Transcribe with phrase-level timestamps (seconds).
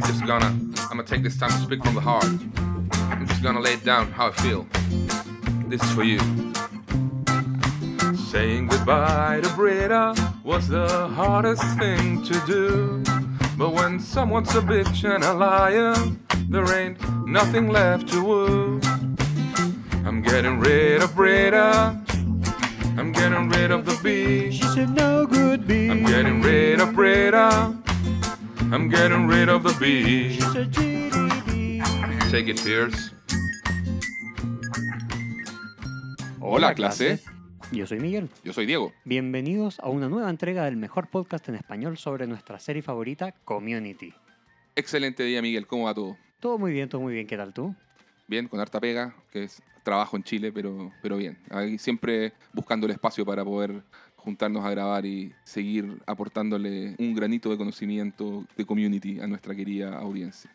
[0.00, 2.24] I'm just gonna, I'm gonna take this time to speak from the heart.
[2.24, 4.66] I'm just gonna lay it down how I feel.
[5.66, 6.18] This is for you.
[8.16, 13.02] Saying goodbye to Breda was the hardest thing to do.
[13.58, 15.94] But when someone's a bitch and a liar,
[16.48, 18.80] there ain't nothing left to woo.
[20.06, 22.02] I'm getting rid of Breda.
[22.96, 24.50] I'm getting rid of the bee.
[24.50, 25.90] She said no good bee.
[25.90, 27.79] I'm getting rid of Breda.
[28.72, 30.38] I'm getting rid of the bee.
[32.30, 33.12] Take it, Pierce.
[36.40, 37.18] Hola, clase.
[37.72, 38.28] Yo soy Miguel.
[38.44, 38.92] Yo soy Diego.
[39.04, 44.14] Bienvenidos a una nueva entrega del mejor podcast en español sobre nuestra serie favorita, Community.
[44.76, 45.66] Excelente día, Miguel.
[45.66, 46.16] ¿Cómo va todo?
[46.38, 47.26] Todo muy bien, todo muy bien.
[47.26, 47.74] ¿Qué tal tú?
[48.28, 51.38] Bien, con harta pega, que es trabajo en Chile, pero, pero bien.
[51.50, 53.82] Ahí siempre buscando el espacio para poder
[54.20, 59.98] juntarnos a grabar y seguir aportándole un granito de conocimiento de community a nuestra querida
[59.98, 60.50] audiencia.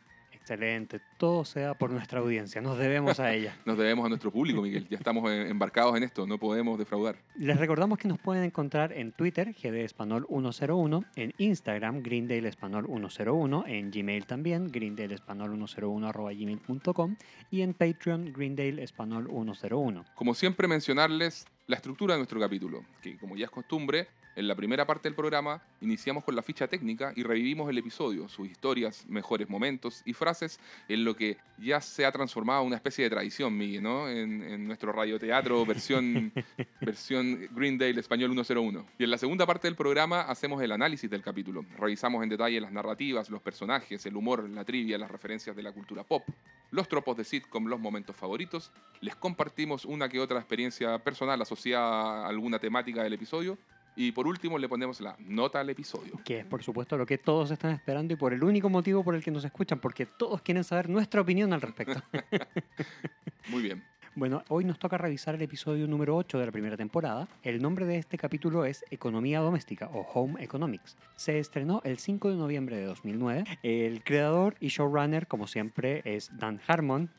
[0.46, 1.02] Excelente.
[1.18, 2.62] Todo sea por nuestra audiencia.
[2.62, 3.58] Nos debemos a ella.
[3.66, 4.88] Nos debemos a nuestro público, Miguel.
[4.88, 7.16] Ya estamos eh, embarcados en esto, no podemos defraudar.
[7.36, 12.86] Les recordamos que nos pueden encontrar en Twitter, GD Espanol 101, en Instagram, Greendale Espanol
[12.86, 17.16] 101, en Gmail también, Greendale Espanol 101 arroba gmail.com
[17.50, 20.06] y en Patreon, Greendale Espanol 101.
[20.14, 24.56] Como siempre, mencionarles la estructura de nuestro capítulo, que como ya es costumbre, en la
[24.56, 29.06] primera parte del programa iniciamos con la ficha técnica y revivimos el episodio, sus historias,
[29.08, 33.10] mejores momentos y frases en lo que ya se ha transformado en una especie de
[33.10, 34.10] tradición, Miguel, ¿no?
[34.10, 36.34] En, en nuestro radioteatro versión,
[36.82, 38.86] versión Greendale Español 101.
[39.00, 41.66] Y en la segunda parte del programa hacemos el análisis del capítulo.
[41.78, 45.72] Revisamos en detalle las narrativas, los personajes, el humor, la trivia, las referencias de la
[45.72, 46.24] cultura pop,
[46.72, 48.72] los tropos de sitcom, los momentos favoritos.
[49.02, 53.58] Les compartimos una que otra experiencia personal asociada a alguna temática del episodio.
[53.96, 56.20] Y por último le ponemos la nota al episodio.
[56.24, 59.16] Que es por supuesto lo que todos están esperando y por el único motivo por
[59.16, 62.02] el que nos escuchan, porque todos quieren saber nuestra opinión al respecto.
[63.50, 63.84] Muy bien.
[64.18, 67.28] Bueno, hoy nos toca revisar el episodio número 8 de la primera temporada.
[67.44, 70.96] El nombre de este capítulo es Economía Doméstica o Home Economics.
[71.18, 73.44] Se estrenó el 5 de noviembre de 2009.
[73.62, 77.10] El creador y showrunner, como siempre, es Dan Harmon.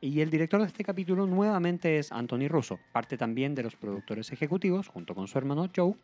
[0.00, 4.32] Y el director de este capítulo nuevamente es Anthony Russo, parte también de los productores
[4.32, 5.94] ejecutivos, junto con su hermano Joe,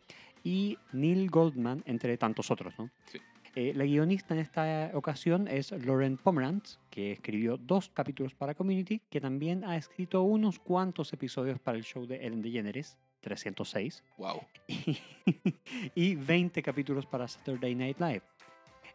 [0.43, 2.77] y Neil Goldman, entre tantos otros.
[2.77, 2.91] ¿no?
[3.11, 3.19] Sí.
[3.55, 9.01] Eh, la guionista en esta ocasión es Lauren Pomerantz, que escribió dos capítulos para Community,
[9.09, 14.41] que también ha escrito unos cuantos episodios para el show de Ellen DeGeneres, 306, Wow.
[15.95, 18.21] y 20 capítulos para Saturday Night Live.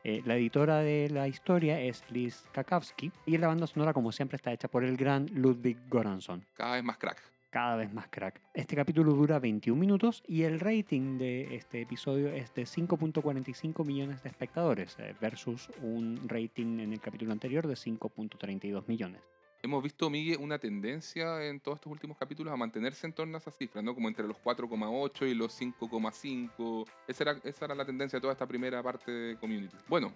[0.04, 4.36] Eh, la editora de la historia es Liz Kakowski y la banda sonora, como siempre,
[4.36, 6.44] está hecha por el gran Ludwig Göransson.
[6.54, 7.22] Cada vez más crack.
[7.50, 8.40] Cada vez más crack.
[8.54, 14.22] Este capítulo dura 21 minutos y el rating de este episodio es de 5.45 millones
[14.22, 19.20] de espectadores eh, versus un rating en el capítulo anterior de 5.32 millones.
[19.64, 23.38] Hemos visto, Miguel, una tendencia en todos estos últimos capítulos a mantenerse en torno a
[23.38, 23.94] esas cifras, ¿no?
[23.94, 26.84] Como entre los 4,8 y los 5,5.
[27.06, 29.76] Esa era, esa era la tendencia de toda esta primera parte de Community.
[29.88, 30.12] Bueno,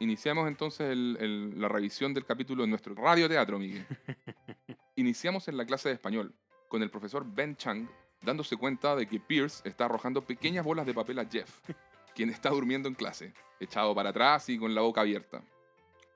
[0.00, 3.86] iniciamos entonces el- el- la revisión del capítulo en nuestro radioteatro, Miguel.
[4.96, 6.34] Iniciamos en la clase de español,
[6.66, 7.88] con el profesor Ben Chang
[8.22, 11.60] dándose cuenta de que Pierce está arrojando pequeñas bolas de papel a Jeff,
[12.16, 15.40] quien está durmiendo en clase, echado para atrás y con la boca abierta.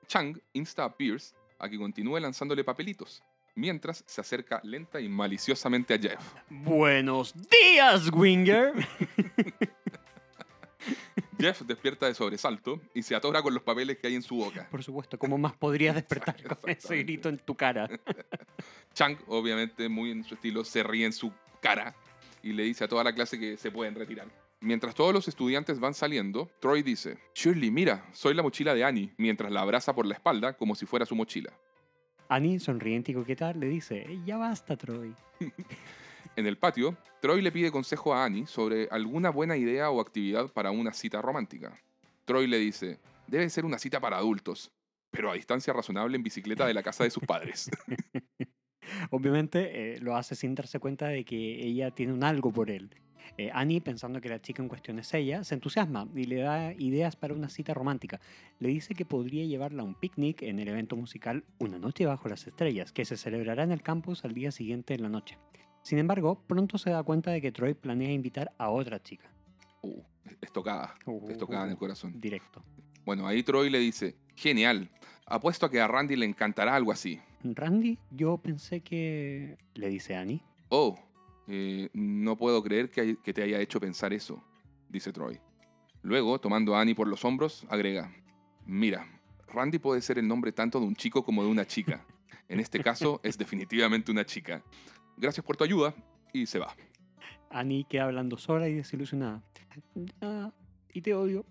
[0.05, 3.23] Chang insta a Pierce a que continúe lanzándole papelitos,
[3.55, 6.19] mientras se acerca lenta y maliciosamente a Jeff.
[6.49, 8.73] Buenos días, Winger.
[11.39, 14.67] Jeff despierta de sobresalto y se atora con los papeles que hay en su boca.
[14.69, 17.89] Por supuesto, ¿cómo más podrías despertar con ese grito en tu cara?
[18.93, 21.31] Chang, obviamente muy en su estilo, se ríe en su
[21.61, 21.95] cara
[22.41, 24.27] y le dice a toda la clase que se pueden retirar.
[24.63, 29.13] Mientras todos los estudiantes van saliendo, Troy dice, Shirley, mira, soy la mochila de Annie,
[29.17, 31.51] mientras la abraza por la espalda como si fuera su mochila.
[32.29, 35.13] Annie, sonriente y coqueta, le dice, ya basta, Troy.
[36.37, 40.47] En el patio, Troy le pide consejo a Annie sobre alguna buena idea o actividad
[40.47, 41.77] para una cita romántica.
[42.25, 44.71] Troy le dice, debe ser una cita para adultos,
[45.11, 47.69] pero a distancia razonable en bicicleta de la casa de sus padres.
[49.11, 52.89] Obviamente eh, lo hace sin darse cuenta de que ella tiene un algo por él.
[53.37, 56.73] Eh, Annie, pensando que la chica en cuestión es ella, se entusiasma y le da
[56.73, 58.19] ideas para una cita romántica.
[58.59, 62.29] Le dice que podría llevarla a un picnic en el evento musical Una noche bajo
[62.29, 65.37] las estrellas, que se celebrará en el campus al día siguiente en la noche.
[65.81, 69.29] Sin embargo, pronto se da cuenta de que Troy planea invitar a otra chica.
[69.81, 70.01] Uh,
[70.41, 70.95] estocada,
[71.27, 72.19] estocada en el corazón.
[72.19, 72.63] Directo.
[73.05, 74.89] Bueno, ahí Troy le dice, genial,
[75.25, 77.19] apuesto a que a Randy le encantará algo así.
[77.43, 79.57] Randy, yo pensé que...
[79.73, 80.41] le dice Annie.
[80.69, 80.97] Oh,
[81.47, 84.43] eh, no puedo creer que, te haya hecho pensar eso,
[84.89, 85.39] dice Troy.
[86.01, 88.13] Luego, tomando a Annie por los hombros, agrega,
[88.65, 89.07] mira,
[89.47, 92.05] Randy puede ser el nombre tanto de un chico como de una chica.
[92.49, 94.63] En este caso es definitivamente una chica.
[95.17, 95.93] Gracias por tu ayuda
[96.33, 96.75] y se va.
[97.49, 99.43] Annie queda hablando sola y desilusionada.
[100.21, 100.51] Ah,
[100.91, 101.45] y te odio.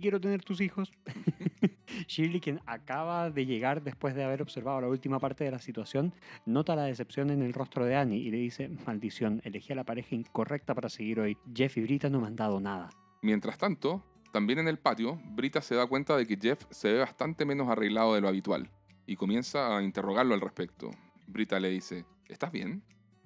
[0.00, 0.90] Quiero tener tus hijos.
[2.08, 6.14] Shirley, quien acaba de llegar después de haber observado la última parte de la situación,
[6.46, 9.84] nota la decepción en el rostro de Annie y le dice, maldición, elegí a la
[9.84, 11.36] pareja incorrecta para seguir hoy.
[11.54, 12.88] Jeff y Brita no me han dado nada.
[13.22, 16.98] Mientras tanto, también en el patio, Brita se da cuenta de que Jeff se ve
[17.00, 18.70] bastante menos arreglado de lo habitual
[19.06, 20.90] y comienza a interrogarlo al respecto.
[21.26, 22.82] Brita le dice, ¿estás bien?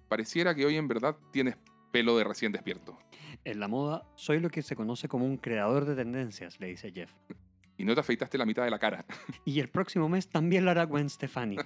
[0.09, 1.57] Pareciera que hoy en verdad tienes
[1.93, 2.99] pelo de recién despierto.
[3.45, 6.91] En la moda, soy lo que se conoce como un creador de tendencias, le dice
[6.93, 7.13] Jeff.
[7.77, 9.05] Y no te afeitaste la mitad de la cara.
[9.45, 11.57] Y el próximo mes también lo hará Gwen Stefani.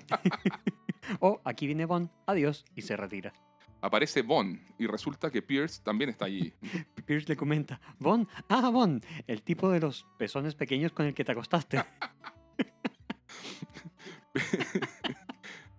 [1.21, 3.35] oh, aquí viene Bon, adiós, y se retira.
[3.83, 6.55] Aparece Von y resulta que Pierce también está allí.
[7.05, 11.25] Pierce le comenta, Bon, ah, Bon, el tipo de los pezones pequeños con el que
[11.25, 11.85] te acostaste.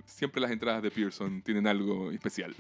[0.06, 2.56] Siempre las entradas de Pearson tienen algo especial.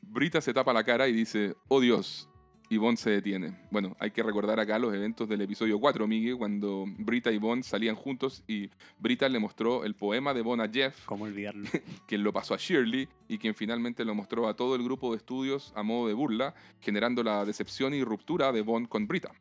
[0.00, 2.28] Brita se tapa la cara y dice, oh Dios,
[2.72, 3.54] y Bond se detiene.
[3.70, 7.64] Bueno, hay que recordar acá los eventos del episodio 4, Miguel, cuando Brita y Bond
[7.64, 11.68] salían juntos y Brita le mostró el poema de Bond a Jeff, ¿Cómo olvidarlo?
[12.08, 15.18] quien lo pasó a Shirley y quien finalmente lo mostró a todo el grupo de
[15.18, 19.32] estudios a modo de burla, generando la decepción y ruptura de Bond con Brita.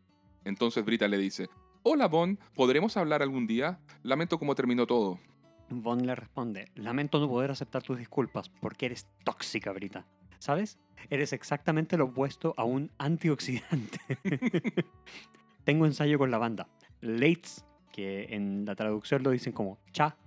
[0.44, 1.48] Entonces Brita le dice,
[1.84, 3.80] Hola Bond, ¿podremos hablar algún día?
[4.04, 5.20] Lamento cómo terminó todo.
[5.70, 10.06] Bond le responde, lamento no poder aceptar tus disculpas porque eres tóxica, Brita.
[10.42, 10.80] ¿Sabes?
[11.12, 14.00] Eres exactamente lo opuesto a un antioxidante.
[15.66, 16.68] Tengo ensayo con la banda.
[17.00, 20.18] Lates, que en la traducción lo dicen como cha.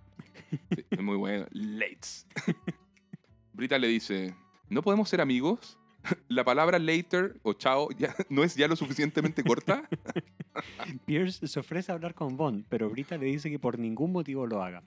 [0.70, 1.46] Sí, es muy bueno.
[1.50, 2.28] Lates.
[3.54, 4.36] Brita le dice,
[4.68, 5.80] ¿no podemos ser amigos?
[6.28, 9.88] ¿La palabra later o chao ya, no es ya lo suficientemente corta?
[11.06, 14.46] Pierce se ofrece a hablar con Bond, pero Brita le dice que por ningún motivo
[14.46, 14.84] lo haga.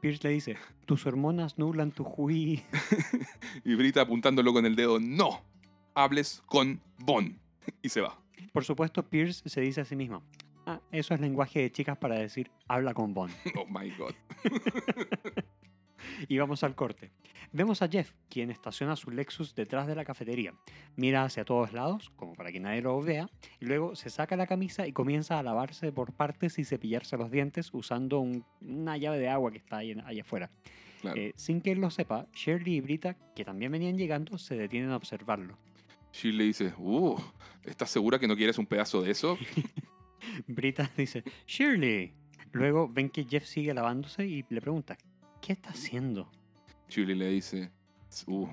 [0.00, 0.56] Pierce le dice,
[0.86, 2.62] tus hormonas nublan tu juí.
[3.64, 5.42] Y Brita apuntándolo con el dedo, no,
[5.94, 7.38] hables con Bon.
[7.82, 8.18] Y se va.
[8.52, 10.22] Por supuesto, Pierce se dice a sí mismo,
[10.66, 13.34] ah, eso es lenguaje de chicas para decir, habla con Bond.
[13.56, 14.14] Oh my god.
[16.26, 17.10] Y vamos al corte.
[17.52, 20.52] Vemos a Jeff, quien estaciona su Lexus detrás de la cafetería.
[20.96, 23.30] Mira hacia todos lados, como para que nadie lo vea,
[23.60, 27.30] y luego se saca la camisa y comienza a lavarse por partes y cepillarse los
[27.30, 30.50] dientes usando un- una llave de agua que está ahí allá afuera.
[31.00, 31.20] Claro.
[31.20, 34.90] Eh, sin que él lo sepa, Shirley y Brita, que también venían llegando, se detienen
[34.90, 35.56] a observarlo.
[36.12, 37.16] Shirley dice, uh,
[37.64, 39.38] ¿estás segura que no quieres un pedazo de eso?
[40.46, 42.12] Brita dice, Shirley.
[42.52, 44.96] Luego ven que Jeff sigue lavándose y le pregunta,
[45.40, 46.30] ¿qué está haciendo?
[46.88, 47.70] Shirley le dice,
[48.26, 48.48] uh,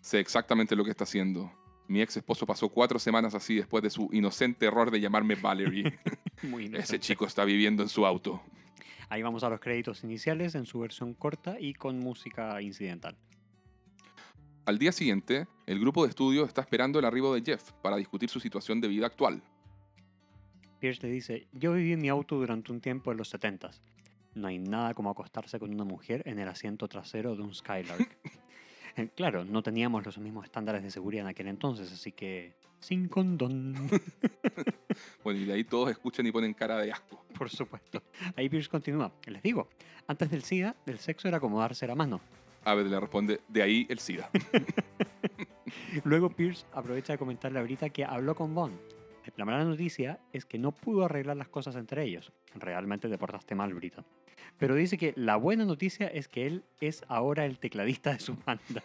[0.00, 1.52] sé exactamente lo que está haciendo.
[1.88, 5.98] Mi ex esposo pasó cuatro semanas así después de su inocente error de llamarme Valerie.
[6.42, 8.42] Muy Ese chico está viviendo en su auto.
[9.08, 13.16] Ahí vamos a los créditos iniciales en su versión corta y con música incidental.
[14.66, 18.28] Al día siguiente, el grupo de estudio está esperando el arribo de Jeff para discutir
[18.28, 19.42] su situación de vida actual.
[20.78, 23.80] Pierce le dice, yo viví en mi auto durante un tiempo en los 70s.
[24.38, 28.18] No hay nada como acostarse con una mujer en el asiento trasero de un Skylark.
[28.96, 33.06] Eh, claro, no teníamos los mismos estándares de seguridad en aquel entonces, así que sin
[33.06, 33.76] condón,
[35.22, 37.24] Bueno, y de ahí todos escuchan y ponen cara de asco.
[37.36, 38.02] por supuesto.
[38.34, 39.68] Ahí Pierce continúa, les digo,
[40.08, 42.20] antes del SIDA, el sexo era como darse la mano.
[42.64, 44.30] Abbott le responde, de ahí el SIDA.
[46.02, 48.80] Luego Pierce aprovecha de comentarle a Brita que habló con Bond.
[49.36, 52.32] La mala noticia es que no pudo arreglar las cosas entre ellos.
[52.54, 54.04] Realmente te portaste mal, Brita.
[54.58, 58.36] Pero dice que la buena noticia es que él es ahora el tecladista de su
[58.46, 58.82] banda.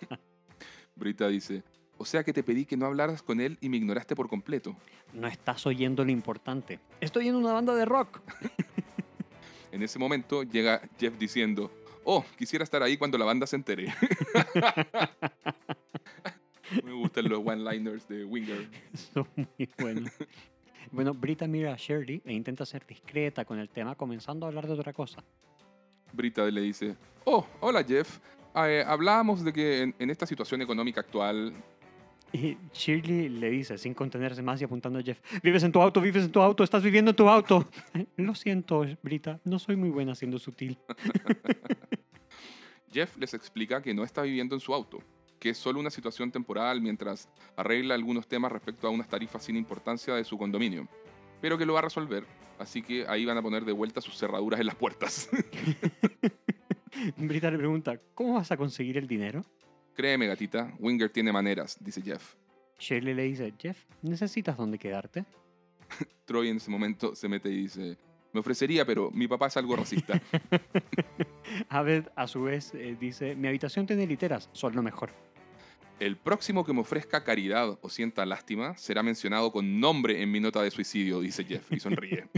[0.96, 1.64] Brita dice,
[1.98, 4.76] o sea que te pedí que no hablaras con él y me ignoraste por completo.
[5.14, 6.80] No estás oyendo lo importante.
[7.02, 8.22] Estoy en una banda de rock.
[9.72, 11.72] En ese momento llega Jeff diciendo,
[12.04, 13.92] oh, quisiera estar ahí cuando la banda se entere.
[16.84, 18.70] me gustan los one-liners de Winger.
[19.14, 20.12] Son muy buenos.
[20.92, 24.68] Bueno, Brita mira a Shirley e intenta ser discreta con el tema, comenzando a hablar
[24.68, 25.24] de otra cosa.
[26.12, 28.20] Brita le dice, oh, hola Jeff.
[28.56, 31.54] Eh, hablábamos de que en, en esta situación económica actual...
[32.32, 36.02] Y Shirley le dice, sin contenerse más y apuntando a Jeff, vives en tu auto,
[36.02, 37.68] vives en tu auto, estás viviendo en tu auto.
[38.18, 40.78] Lo siento, Brita, no soy muy buena siendo sutil.
[42.92, 45.00] Jeff les explica que no está viviendo en su auto,
[45.44, 49.58] que es solo una situación temporal mientras arregla algunos temas respecto a unas tarifas sin
[49.58, 50.88] importancia de su condominio,
[51.42, 52.26] pero que lo va a resolver,
[52.60, 55.30] así que ahí van a poner de vuelta sus cerraduras en las puertas.
[57.18, 59.44] Brita le pregunta, ¿cómo vas a conseguir el dinero?
[59.94, 62.36] Créeme, gatita, Winger tiene maneras, dice Jeff.
[62.80, 65.26] Shirley le dice, Jeff, ¿necesitas dónde quedarte?
[66.24, 67.98] Troy en ese momento se mete y dice,
[68.32, 70.22] Me ofrecería, pero mi papá es algo racista.
[71.68, 75.12] Abed, a su vez, eh, dice, mi habitación tiene literas, son lo mejor.
[76.00, 80.40] El próximo que me ofrezca caridad o sienta lástima será mencionado con nombre en mi
[80.40, 82.28] nota de suicidio, dice Jeff y sonríe.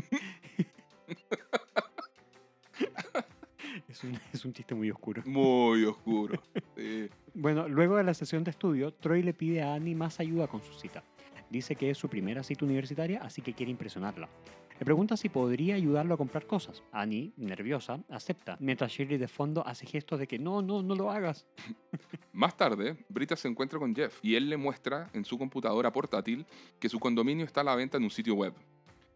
[3.87, 5.23] Es un, es un chiste muy oscuro.
[5.25, 6.41] Muy oscuro.
[6.75, 7.09] Sí.
[7.33, 10.61] Bueno, luego de la sesión de estudio, Troy le pide a Annie más ayuda con
[10.63, 11.03] su cita.
[11.49, 14.29] Dice que es su primera cita universitaria, así que quiere impresionarla.
[14.77, 16.83] Le pregunta si podría ayudarlo a comprar cosas.
[16.91, 21.09] Annie, nerviosa, acepta, mientras Shirley de fondo hace gestos de que no, no, no lo
[21.11, 21.45] hagas.
[22.33, 26.45] Más tarde, Brita se encuentra con Jeff y él le muestra en su computadora portátil
[26.77, 28.53] que su condominio está a la venta en un sitio web.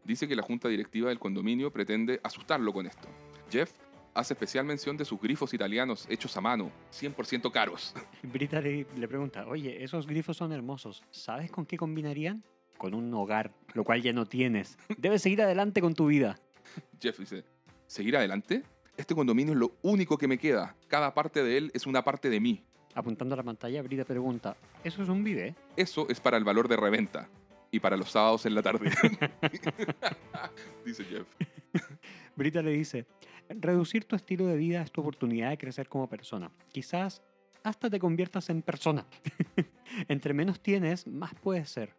[0.05, 3.09] Dice que la junta directiva del condominio pretende asustarlo con esto.
[3.51, 3.73] Jeff
[4.13, 7.93] hace especial mención de sus grifos italianos hechos a mano, 100% caros.
[8.23, 12.43] Brita le, le pregunta, oye, esos grifos son hermosos, ¿sabes con qué combinarían?
[12.79, 14.77] Con un hogar, lo cual ya no tienes.
[14.97, 16.39] Debes seguir adelante con tu vida.
[16.97, 17.43] Jeff dice,
[17.87, 18.63] ¿seguir adelante?
[18.95, 20.77] Este condominio es lo único que me queda.
[20.87, 22.63] Cada parte de él es una parte de mí.
[22.95, 25.57] Apuntando a la pantalla, Brita pregunta, ¿eso es un bidet?
[25.75, 27.27] Eso es para el valor de reventa.
[27.69, 28.89] Y para los sábados en la tarde.
[30.85, 31.27] Dice Jeff.
[32.37, 33.05] Brita le dice,
[33.49, 36.49] reducir tu estilo de vida es tu oportunidad de crecer como persona.
[36.71, 37.21] Quizás
[37.61, 39.05] hasta te conviertas en persona.
[40.07, 41.98] Entre menos tienes, más puedes ser.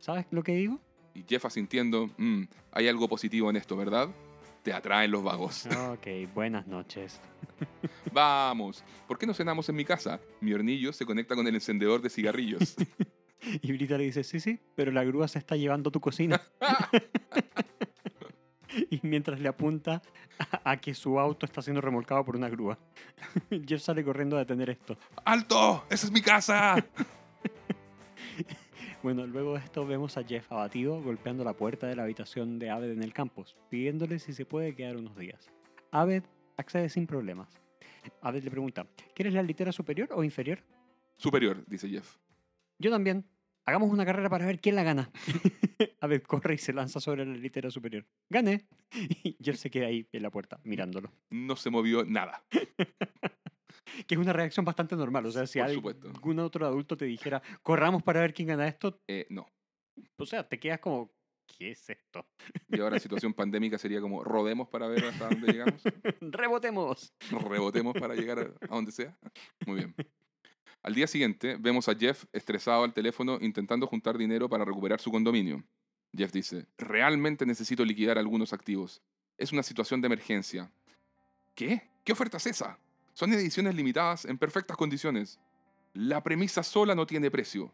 [0.00, 0.80] ¿Sabes lo que digo?
[1.14, 4.08] Y Jeff asintiendo, "Mm, hay algo positivo en esto, ¿verdad?
[4.62, 5.64] Te atraen los vagos.
[5.92, 7.20] Ok, buenas noches.
[8.12, 10.20] Vamos, ¿por qué no cenamos en mi casa?
[10.40, 12.74] Mi hornillo se conecta con el encendedor de cigarrillos.
[13.62, 16.38] Y Brita le dice, sí, sí, pero la grúa se está llevando tu cocina.
[18.90, 20.02] y mientras le apunta
[20.62, 22.78] a, a que su auto está siendo remolcado por una grúa.
[23.66, 24.98] Jeff sale corriendo a detener esto.
[25.24, 25.84] ¡Alto!
[25.88, 26.76] ¡Esa es mi casa!
[29.02, 32.68] Bueno, luego de esto vemos a Jeff abatido golpeando la puerta de la habitación de
[32.68, 35.50] Aved en el campus, pidiéndole si se puede quedar unos días.
[35.90, 36.22] Aved
[36.58, 37.48] accede sin problemas.
[38.20, 40.62] Aved le pregunta, ¿quieres la litera superior o inferior?
[41.16, 42.16] Superior, dice Jeff.
[42.78, 43.24] Yo también.
[43.64, 45.10] Hagamos una carrera para ver quién la gana.
[46.00, 48.04] Aved corre y se lanza sobre la litera superior.
[48.28, 48.66] ¡Gané!
[49.24, 51.10] Y Jeff se queda ahí en la puerta, mirándolo.
[51.30, 52.42] No se movió nada.
[54.06, 55.26] Que es una reacción bastante normal.
[55.26, 59.26] O sea, si algún otro adulto te dijera, corramos para ver quién gana esto, Eh,
[59.30, 59.46] no.
[60.16, 61.10] o sea, te quedas como,
[61.58, 62.26] ¿qué es esto?
[62.68, 65.82] Y ahora situación pandémica sería como rodemos para ver hasta dónde llegamos.
[66.20, 67.12] ¡Rebotemos!
[67.30, 69.16] Rebotemos para llegar a, a donde sea.
[69.66, 69.94] Muy bien.
[70.82, 75.10] Al día siguiente, vemos a Jeff estresado al teléfono intentando juntar dinero para recuperar su
[75.10, 75.62] condominio.
[76.16, 79.02] Jeff dice, realmente necesito liquidar algunos activos.
[79.36, 80.72] Es una situación de emergencia.
[81.54, 81.82] ¿Qué?
[82.02, 82.78] ¿Qué oferta es esa?
[83.20, 85.38] Son ediciones limitadas en perfectas condiciones.
[85.92, 87.70] La premisa sola no tiene precio.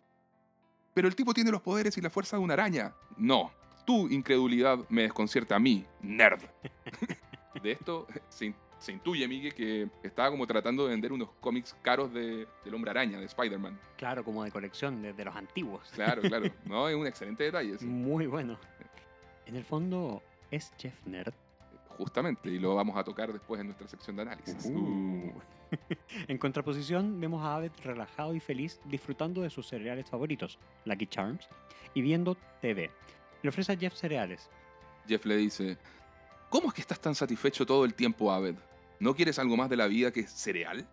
[0.92, 2.92] Pero el tipo tiene los poderes y la fuerza de una araña.
[3.16, 3.52] No,
[3.86, 6.40] tu incredulidad me desconcierta a mí, nerd.
[7.62, 11.76] De esto se, in- se intuye, Miguel, que estaba como tratando de vender unos cómics
[11.80, 13.78] caros de, del Hombre Araña, de Spider-Man.
[13.96, 15.88] Claro, como de colección, de, de los antiguos.
[15.94, 16.46] Claro, claro.
[16.64, 17.76] No, es un excelente detalle.
[17.82, 18.58] Muy bueno.
[19.46, 21.32] En el fondo, ¿es Jeff Nerd?
[21.96, 24.66] Justamente, y lo vamos a tocar después en nuestra sección de análisis.
[24.66, 25.32] Uh.
[26.28, 31.48] en contraposición, vemos a Abed relajado y feliz disfrutando de sus cereales favoritos, Lucky Charms,
[31.94, 32.90] y viendo TV.
[33.42, 34.50] Le ofrece a Jeff cereales.
[35.08, 35.78] Jeff le dice,
[36.50, 38.56] ¿cómo es que estás tan satisfecho todo el tiempo, Abed?
[39.00, 40.86] ¿No quieres algo más de la vida que cereal?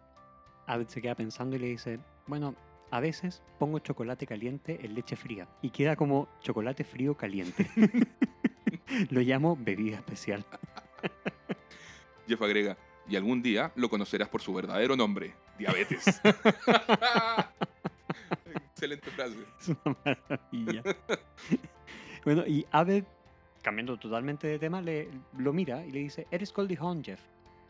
[0.68, 2.56] Abed se queda pensando y le dice, bueno,
[2.92, 7.70] a veces pongo chocolate caliente en leche fría y queda como chocolate frío caliente.
[9.10, 10.46] Lo llamo bebida especial.
[12.28, 16.06] Jeff agrega, y algún día lo conocerás por su verdadero nombre, diabetes.
[18.72, 19.38] Excelente frase.
[19.60, 20.84] Es una maravilla.
[22.26, 23.04] bueno, y Abed,
[23.62, 27.22] cambiando totalmente de tema, le, lo mira y le dice, eres Goldie Hawn, Jeff.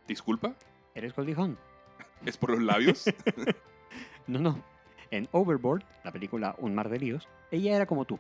[0.08, 0.54] ¿Disculpa?
[0.96, 1.58] ¿Eres Goldie Hawn?
[2.26, 3.06] ¿Es por los labios?
[4.28, 4.64] No, no.
[5.12, 8.18] En Overboard, la película Un mar de líos, ella era como tú.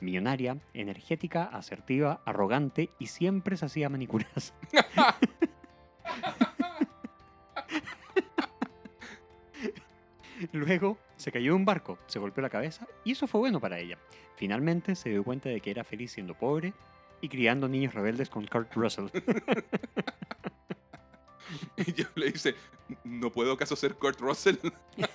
[0.00, 4.54] Millonaria, energética, asertiva, arrogante y siempre se hacía manicuras.
[10.52, 13.78] Luego se cayó de un barco, se golpeó la cabeza y eso fue bueno para
[13.78, 13.98] ella.
[14.36, 16.74] Finalmente se dio cuenta de que era feliz siendo pobre
[17.20, 19.08] y criando niños rebeldes con Kurt Russell.
[21.76, 22.54] y Jeff le dice,
[23.02, 24.56] ¿no puedo acaso ser Kurt Russell?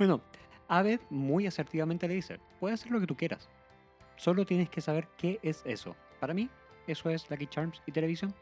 [0.00, 0.22] Bueno,
[0.70, 3.48] Abed muy asertivamente le dice, puedes hacer lo que tú quieras.
[4.16, 5.96] Solo tienes que saber qué es eso.
[6.20, 6.48] Para mí,
[6.86, 8.32] eso es Lucky Charms y televisión.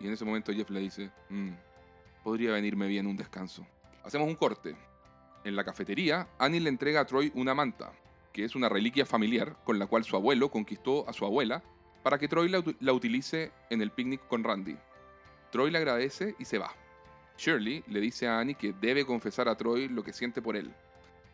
[0.00, 1.50] Y en ese momento Jeff le dice, "Mm,
[2.24, 3.66] podría venirme bien un descanso.
[4.04, 4.74] Hacemos un corte.
[5.44, 7.92] En la cafetería, Annie le entrega a Troy una manta,
[8.32, 11.62] que es una reliquia familiar con la cual su abuelo conquistó a su abuela
[12.02, 14.78] para que Troy la, la utilice en el picnic con Randy.
[15.52, 16.70] Troy le agradece y se va.
[17.36, 20.74] Shirley le dice a Annie que debe confesar a Troy lo que siente por él.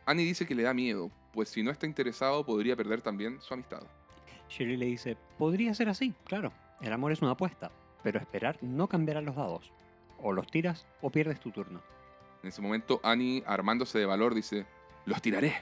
[0.07, 3.55] Annie dice que le da miedo, pues si no está interesado podría perder también su
[3.55, 3.83] amistad.
[4.49, 6.53] Shirley le dice, podría ser así, claro.
[6.81, 7.71] El amor es una apuesta,
[8.03, 9.73] pero esperar no cambiará los dados.
[10.21, 11.81] O los tiras o pierdes tu turno.
[12.43, 14.67] En ese momento Annie, armándose de valor, dice,
[15.07, 15.55] los tiraré,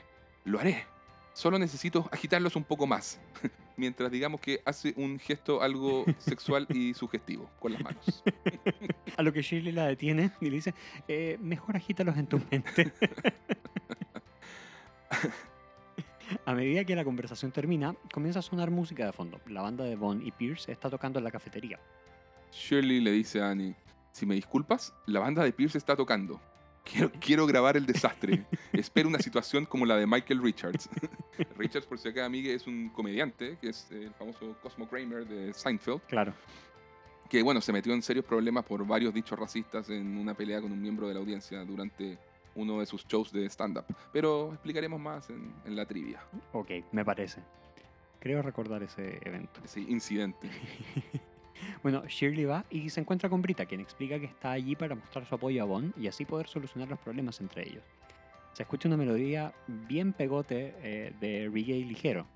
[0.44, 0.84] lo haré.
[1.32, 3.20] Solo necesito agitarlos un poco más.
[3.76, 8.22] Mientras digamos que hace un gesto algo sexual y sugestivo con las manos.
[9.16, 10.74] A lo que Shirley la detiene y le dice,
[11.06, 12.92] "Eh, mejor agítalos en tu mente.
[16.46, 19.40] A medida que la conversación termina, comienza a sonar música de fondo.
[19.48, 21.80] La banda de Bond y Pierce está tocando en la cafetería.
[22.52, 23.74] Shirley le dice a Annie,
[24.12, 26.40] si me disculpas, la banda de Pierce está tocando.
[26.84, 28.44] Quiero, quiero grabar el desastre.
[28.72, 30.88] Espero una situación como la de Michael Richards.
[31.58, 35.52] Richards, por si acá, amigue, es un comediante, que es el famoso Cosmo Kramer de
[35.52, 36.32] Seinfeld, Claro.
[37.28, 40.70] que bueno, se metió en serios problemas por varios dichos racistas en una pelea con
[40.72, 42.18] un miembro de la audiencia durante
[42.60, 43.84] uno de sus shows de stand-up.
[44.12, 47.40] Pero explicaremos más en, en la trivia, Ok, me parece.
[48.20, 49.60] Creo recordar ese evento.
[49.64, 50.48] ese incidente.
[51.82, 55.26] Bueno, Shirley va y se encuentra con Brita, quien explica que está allí para mostrar
[55.26, 57.84] su apoyo a Bond y así poder solucionar los problemas entre ellos.
[58.54, 62.26] Se escucha una melodía bien pegote eh, de reggae ligero.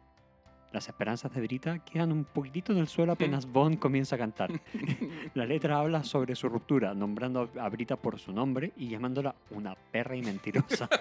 [0.75, 4.51] Las esperanzas de Brita quedan un poquitito en el suelo apenas Bond comienza a cantar.
[5.35, 9.77] La letra habla sobre su ruptura, nombrando a Brita por su nombre y llamándola una
[9.77, 10.89] perra y mentirosa.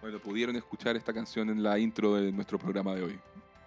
[0.00, 3.20] Bueno, pudieron escuchar esta canción en la intro de nuestro programa de hoy.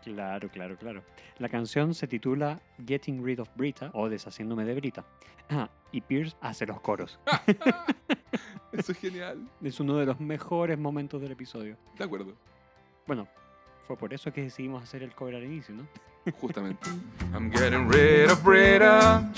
[0.03, 1.01] Claro, claro, claro.
[1.37, 5.05] La canción se titula Getting Rid of Brita o Deshaciéndome de Brita.
[5.49, 7.17] Ah, y Pierce hace los coros.
[8.73, 9.49] Eso es genial.
[9.63, 11.77] Es uno de los mejores momentos del episodio.
[11.97, 12.35] De acuerdo.
[13.07, 13.29] Bueno,
[13.87, 15.87] fue por eso que decidimos hacer el cover al inicio, ¿no?
[16.41, 16.89] Justamente.
[17.33, 19.31] I'm getting rid of Brita.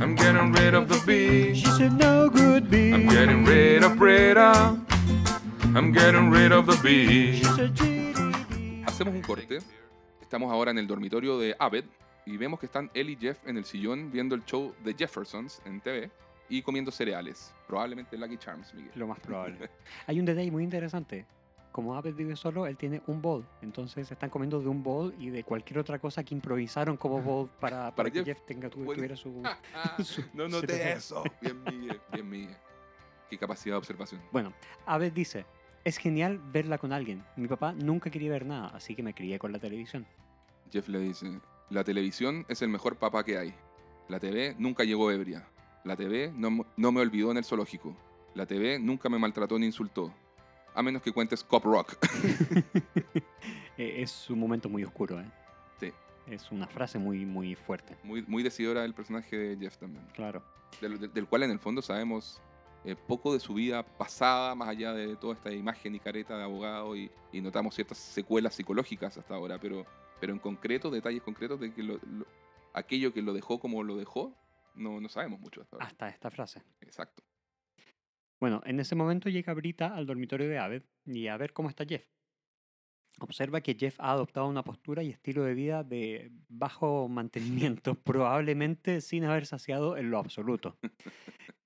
[0.00, 1.60] I'm getting rid of the bee.
[1.76, 2.92] said no good bee.
[2.92, 4.78] I'm getting rid of Brita.
[5.74, 7.42] I'm getting rid of the bee.
[8.86, 9.58] Hacemos un corte.
[10.22, 11.84] Estamos ahora en el dormitorio de Abed
[12.24, 15.60] y vemos que están él y Jeff en el sillón viendo el show de Jeffersons
[15.66, 16.10] en TV
[16.48, 17.54] y comiendo cereales.
[17.66, 18.92] Probablemente Lucky Charms, Miguel.
[18.94, 19.68] Lo más probable.
[20.06, 21.26] Hay un detalle muy interesante.
[21.72, 23.46] Como Abed vive solo, él tiene un bowl.
[23.62, 27.48] Entonces están comiendo de un bowl y de cualquier otra cosa que improvisaron como bowl
[27.60, 28.26] para, para, que Jeff.
[28.38, 28.94] Jeff tenga, tu- Bueno.
[28.94, 29.42] tuviera su...
[30.04, 31.22] su- no noté eso.
[31.40, 32.00] Bien, Miguel.
[32.12, 32.56] Bien, Miguel.
[33.28, 34.20] Qué capacidad de observación.
[34.32, 34.52] Bueno,
[34.86, 35.46] Abed dice,
[35.84, 37.24] es genial verla con alguien.
[37.36, 40.04] Mi papá nunca quería ver nada, así que me crié con la televisión.
[40.72, 43.54] Jeff le dice, la televisión es el mejor papá que hay.
[44.08, 45.46] La TV nunca llegó ebria.
[45.84, 47.96] La TV no, no me olvidó en el zoológico.
[48.34, 50.12] La TV nunca me maltrató ni insultó.
[50.74, 51.96] A menos que cuentes Cop Rock.
[53.78, 55.24] Eh, es un momento muy oscuro, ¿eh?
[55.78, 55.90] Sí.
[56.26, 57.96] Es una frase muy, muy fuerte.
[58.02, 60.04] muy, muy decidora el personaje de Jeff también.
[60.12, 60.42] Claro.
[60.82, 62.42] Del, del- del cual en el fondo sabemos
[62.84, 66.44] eh, poco de su vida pasada, más allá de toda esta imagen y careta de
[66.44, 69.86] abogado, y, y notamos ciertas secuelas psicológicas hasta ahora, pero,
[70.20, 72.26] pero en concreto, detalles concretos de que lo- lo-
[72.74, 74.34] aquello que lo dejó como lo dejó,
[74.74, 75.86] no, no sabemos mucho hasta ahora.
[75.86, 76.62] Hasta esta frase.
[76.82, 77.22] Exacto.
[78.40, 81.84] Bueno, en ese momento llega Brita al dormitorio de Abed y a ver cómo está
[81.84, 82.06] Jeff.
[83.18, 89.02] Observa que Jeff ha adoptado una postura y estilo de vida de bajo mantenimiento, probablemente
[89.02, 90.78] sin haber saciado en lo absoluto.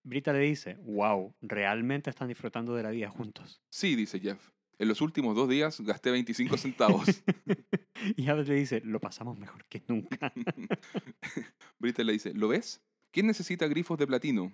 [0.02, 3.62] Brita le dice, wow, realmente están disfrutando de la vida juntos.
[3.70, 4.50] Sí, dice Jeff.
[4.76, 7.06] En los últimos dos días gasté 25 centavos.
[8.16, 10.32] y Abed le dice, lo pasamos mejor que nunca.
[11.78, 12.82] Brittle le dice, ¿lo ves?
[13.12, 14.52] ¿Quién necesita grifos de platino?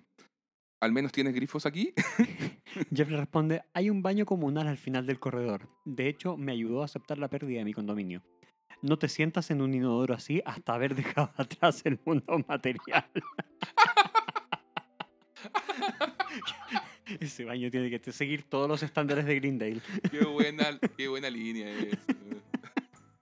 [0.81, 1.93] ¿Al menos tienes grifos aquí?
[2.93, 5.69] Jeff le responde, hay un baño comunal al final del corredor.
[5.85, 8.23] De hecho, me ayudó a aceptar la pérdida de mi condominio.
[8.81, 13.05] No te sientas en un inodoro así hasta haber dejado atrás el mundo material.
[17.19, 19.81] Ese baño tiene que seguir todos los estándares de Greendale.
[20.09, 21.95] qué, buena, qué buena línea es.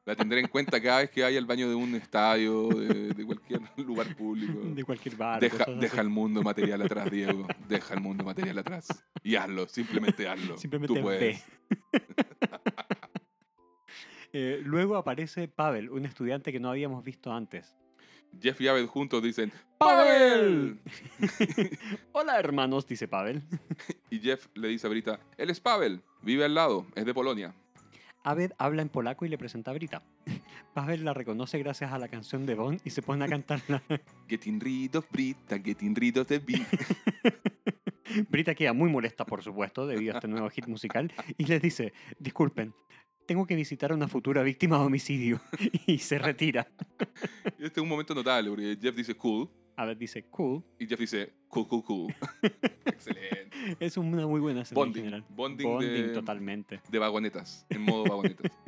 [0.10, 3.26] La tendré en cuenta cada vez que vaya al baño de un estadio, de, de
[3.28, 4.60] cualquier lugar público.
[4.60, 5.40] De cualquier bar.
[5.40, 7.46] Deja, el mundo material atrás, Diego.
[7.68, 8.88] Deja el mundo material atrás.
[9.22, 10.58] Y hazlo, simplemente hazlo.
[10.58, 11.46] Simplemente Tú puedes.
[14.32, 17.76] Eh, luego aparece Pavel, un estudiante que no habíamos visto antes.
[18.40, 20.80] Jeff y Abed juntos dicen ¡Pavel!
[21.18, 21.80] ¡Pavel!
[22.12, 23.42] Hola hermanos, dice Pavel.
[24.12, 27.56] Y Jeff le dice a Brita, él es Pavel, vive al lado, es de Polonia.
[28.24, 30.04] Abed habla en polaco y le presenta a Brita.
[30.74, 33.82] Pavel la reconoce gracias a la canción de Bond y se pone a cantarla.
[34.28, 36.68] Getting rid of Brita, getting rid of the beat.
[38.30, 41.94] Brita queda muy molesta, por supuesto, debido a este nuevo hit musical y les dice,
[42.18, 42.74] disculpen,
[43.28, 45.42] tengo que visitar a una futura víctima de homicidio.
[45.86, 46.68] y se retira.
[47.60, 49.50] Este es un momento notable porque Jeff dice cool
[49.80, 50.62] A ver, dice, cool.
[50.78, 52.14] y Jeff dice cool, cool, cool.
[52.86, 53.78] Excelente.
[53.80, 55.04] Es una muy buena escena en Bonding.
[55.04, 55.26] general.
[55.30, 56.82] Bonding, Bonding de, totalmente.
[56.90, 58.52] de vagonetas, en modo vagonetas.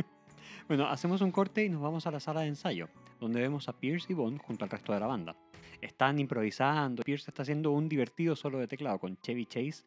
[0.70, 2.88] Bueno, hacemos un corte y nos vamos a la sala de ensayo,
[3.20, 5.36] donde vemos a Pierce y Bond junto al resto de la banda.
[5.82, 9.84] Están improvisando, Pierce está haciendo un divertido solo de teclado con Chevy Chase,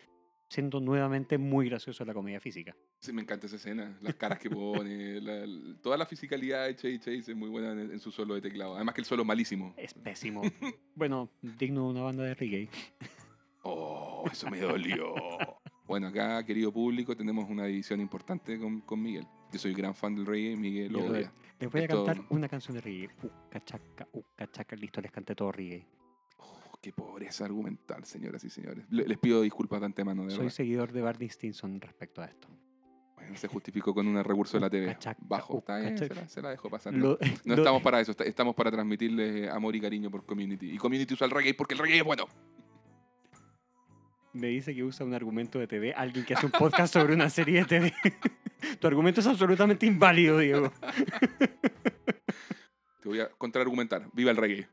[0.50, 2.76] siendo nuevamente muy gracioso en la comedia física.
[3.04, 3.98] Sí, me encanta esa escena.
[4.00, 7.72] Las caras que pone, la- la- toda la fisicalidad de Chase Chase es muy buena
[7.72, 8.76] en, en su solo de teclado.
[8.76, 9.74] Además que el solo es malísimo.
[9.76, 10.40] Es pésimo.
[10.94, 12.70] bueno, digno de una banda de reggae.
[13.62, 15.14] Oh, eso me dolió.
[15.86, 19.26] Bueno, acá, querido público, tenemos una división importante con, con Miguel.
[19.52, 21.30] Yo soy gran fan del reggae, Miguel lo odia.
[21.60, 23.10] Les voy a cantar una canción de reggae.
[23.22, 25.86] Uca chaca, uca chaca, listo, les canté todo reggae.
[26.38, 28.86] Oh, qué pobreza argumental, señoras y señores.
[28.90, 30.54] Le- Les pido disculpas de antemano, de Soy verdad.
[30.54, 32.48] seguidor de Barney Stinson respecto a esto.
[33.34, 34.86] Se justificó con un recurso de la TV.
[34.90, 35.58] Uca chaca, Bajo.
[35.58, 36.92] Está bien, uca se la, se la dejo pasar.
[36.92, 40.70] No, Lo- no lo- estamos para eso, estamos para transmitirles amor y cariño por Community.
[40.72, 42.26] Y Community usa el reggae porque el reggae es bueno.
[44.32, 47.30] Me dice que usa un argumento de TV, alguien que hace un podcast sobre una
[47.30, 47.94] serie de TV.
[48.80, 50.72] tu argumento es absolutamente inválido, Diego.
[53.00, 54.08] Te voy a contraargumentar.
[54.12, 54.66] Viva el reggae.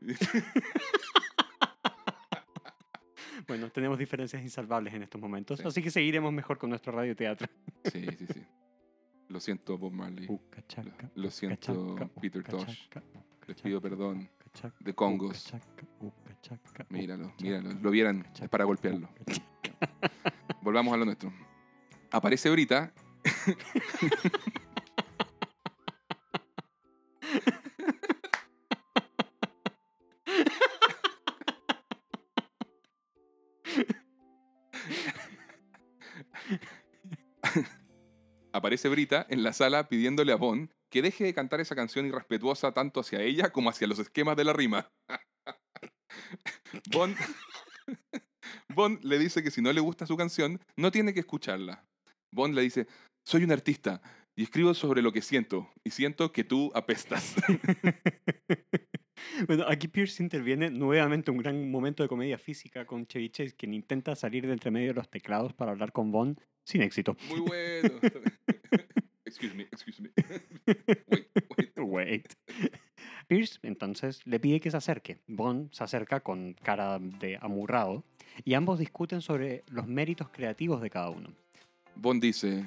[3.52, 5.68] Bueno, tenemos diferencias insalvables en estos momentos, Sí.
[5.68, 7.46] así que seguiremos mejor con nuestro radioteatro.
[7.84, 8.42] sí, sí, sí.
[9.28, 10.24] Lo siento, Bob Marley.
[10.26, 12.88] Uca chaca, Lo siento, chaca, Peter uca Tosh.
[12.88, 13.02] chaca,
[13.46, 14.30] Les pido perdón.
[14.80, 15.52] De Congos.
[16.00, 17.74] uca chaca, Míralo, míralo.
[17.74, 19.10] Lo vieran, es para golpearlo.
[20.62, 21.30] Volvamos a lo nuestro.
[22.10, 22.90] Aparece Brita.
[38.62, 42.70] Aparece Brita en la sala pidiéndole a Bond que deje de cantar esa canción irrespetuosa
[42.70, 44.88] tanto hacia ella como hacia los esquemas de la rima.
[46.92, 47.16] Bond,
[48.72, 51.84] Bond le dice que si no le gusta su canción, no tiene que escucharla.
[52.32, 52.86] Bond le dice,
[53.26, 54.00] soy un artista
[54.36, 57.34] y escribo sobre lo que siento, y siento que tú apestas.
[59.46, 63.74] Bueno, aquí Pierce interviene nuevamente un gran momento de comedia física con Chevy Chase, quien
[63.74, 67.16] intenta salir de entre medio de los teclados para hablar con Bond sin éxito.
[67.28, 68.00] Muy bueno.
[69.24, 70.10] excuse me, excuse me.
[70.66, 71.78] wait, wait.
[71.78, 72.32] Wait.
[73.26, 75.18] Pierce entonces le pide que se acerque.
[75.26, 78.04] Bond se acerca con cara de amurrado
[78.44, 81.30] y ambos discuten sobre los méritos creativos de cada uno.
[81.96, 82.64] Bond dice,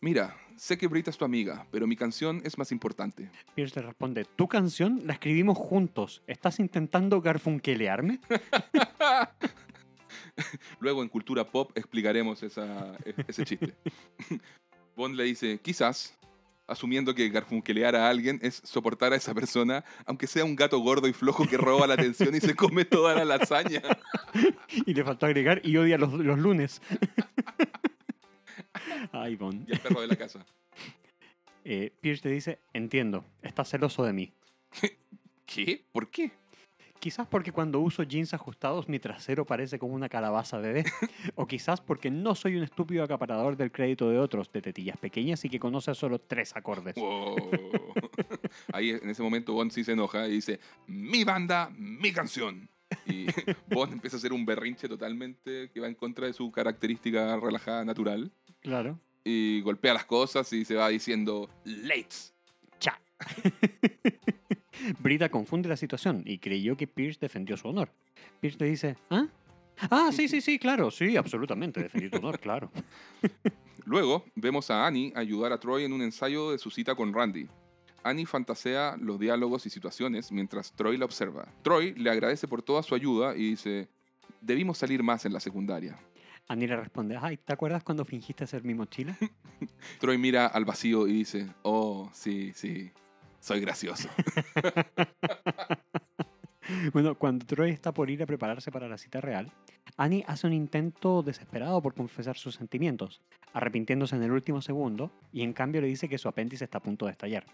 [0.00, 3.30] mira, sé que Brita es tu amiga, pero mi canción es más importante.
[3.54, 6.22] Pierce le responde, tu canción la escribimos juntos.
[6.26, 8.20] ¿Estás intentando garfunquelearme?
[10.80, 13.74] Luego en Cultura Pop explicaremos esa- e- ese chiste.
[14.96, 16.16] Bond le dice, quizás,
[16.66, 21.08] asumiendo que garfunquelear a alguien es soportar a esa persona, aunque sea un gato gordo
[21.08, 23.82] y flojo que roba la atención y se come toda la lasaña.
[24.86, 26.80] Y le faltó agregar y odia los, los lunes.
[29.12, 29.68] Ay, Bond.
[29.68, 30.44] Y el perro de la casa.
[31.70, 34.32] Eh, Pierce le dice, entiendo, estás celoso de mí.
[35.44, 35.84] ¿Qué?
[35.92, 36.30] ¿Por qué?
[36.98, 40.84] Quizás porque cuando uso jeans ajustados mi trasero parece como una calabaza bebé.
[41.34, 45.44] o quizás porque no soy un estúpido acaparador del crédito de otros de tetillas pequeñas
[45.44, 46.94] y que conoce solo tres acordes.
[46.94, 47.50] Wow.
[48.72, 52.68] Ahí en ese momento Bond sí se enoja y dice, mi banda, mi canción.
[53.06, 53.26] Y
[53.70, 57.84] Bond empieza a hacer un berrinche totalmente que va en contra de su característica relajada
[57.84, 58.32] natural.
[58.60, 58.98] Claro.
[59.24, 62.34] Y golpea las cosas y se va diciendo, Lates.
[62.78, 63.00] Cha.
[65.00, 67.92] Brita confunde la situación y creyó que Pierce defendió su honor.
[68.40, 69.26] Pierce le dice, ¿ah?
[69.90, 72.70] Ah, sí, sí, sí, claro, sí, absolutamente, defendí tu honor, claro.
[73.84, 77.46] Luego vemos a Annie ayudar a Troy en un ensayo de su cita con Randy.
[78.02, 81.48] Annie fantasea los diálogos y situaciones mientras Troy la observa.
[81.62, 83.88] Troy le agradece por toda su ayuda y dice,
[84.40, 85.98] debimos salir más en la secundaria.
[86.48, 89.16] Annie le responde, ay, ¿te acuerdas cuando fingiste ser mi mochila?
[90.00, 92.90] Troy mira al vacío y dice, oh, sí, sí,
[93.38, 94.08] soy gracioso.
[96.92, 99.50] Bueno, cuando Troy está por ir a prepararse para la cita real,
[99.96, 103.22] Annie hace un intento desesperado por confesar sus sentimientos,
[103.54, 106.82] arrepintiéndose en el último segundo, y en cambio le dice que su apéndice está a
[106.82, 107.46] punto de estallar.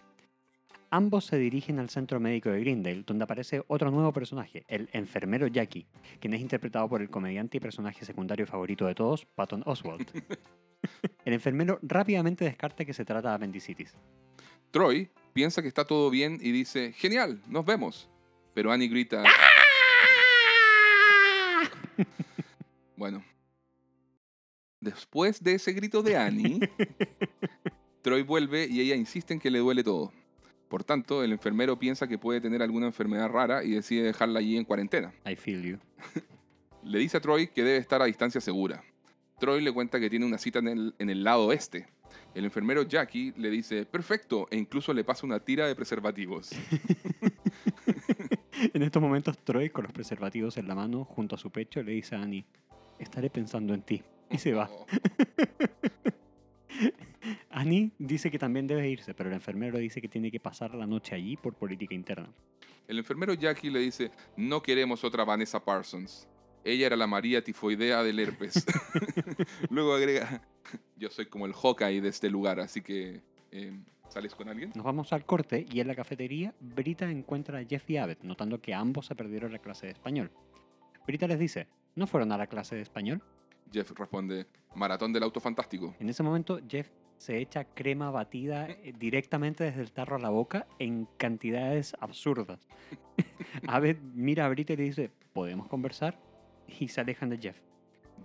[0.95, 5.45] Ambos se dirigen al centro médico de Greendale, donde aparece otro nuevo personaje, el enfermero
[5.45, 5.85] Jackie,
[6.21, 10.09] quien es interpretado por el comediante y personaje secundario favorito de todos, Patton Oswalt.
[11.25, 13.93] El enfermero rápidamente descarta que se trata de apendicitis.
[14.71, 18.09] Troy piensa que está todo bien y dice, genial, nos vemos.
[18.53, 19.21] Pero Annie grita,
[22.95, 23.21] bueno.
[24.79, 26.59] Después de ese grito de Annie,
[28.01, 30.13] Troy vuelve y ella insiste en que le duele todo.
[30.75, 34.57] Por tanto, el enfermero piensa que puede tener alguna enfermedad rara y decide dejarla allí
[34.57, 35.13] en cuarentena.
[35.25, 35.77] I feel you.
[36.83, 38.83] Le dice a Troy que debe estar a distancia segura.
[39.39, 41.87] Troy le cuenta que tiene una cita en el, en el lado oeste.
[42.33, 46.51] El enfermero Jackie le dice, perfecto, e incluso le pasa una tira de preservativos.
[48.73, 51.93] en estos momentos, Troy, con los preservativos en la mano, junto a su pecho, le
[51.93, 52.43] dice a Annie,
[52.99, 54.03] estaré pensando en ti.
[54.29, 54.69] Y se va.
[57.49, 60.85] Annie dice que también debe irse, pero el enfermero dice que tiene que pasar la
[60.85, 62.29] noche allí por política interna.
[62.87, 66.27] El enfermero Jackie le dice, no queremos otra Vanessa Parsons.
[66.63, 68.65] Ella era la María tifoidea del herpes.
[69.69, 70.41] Luego agrega,
[70.95, 73.21] yo soy como el Hawkeye de este lugar, así que...
[73.51, 74.71] eh, ¿Sales con alguien?
[74.75, 78.61] Nos vamos al corte y en la cafetería, Brita encuentra a Jeff y Abbott, notando
[78.61, 80.31] que ambos se perdieron la clase de español.
[81.05, 83.21] Brita les dice, ¿no fueron a la clase de español?
[83.73, 85.95] Jeff responde, maratón del auto fantástico.
[85.99, 90.29] En ese momento, Jeff se echa crema batida eh, directamente desde el tarro a la
[90.29, 92.67] boca en cantidades absurdas.
[93.67, 96.19] Abbott mira a Brita y le dice, ¿podemos conversar?
[96.79, 97.57] Y se alejan de Jeff.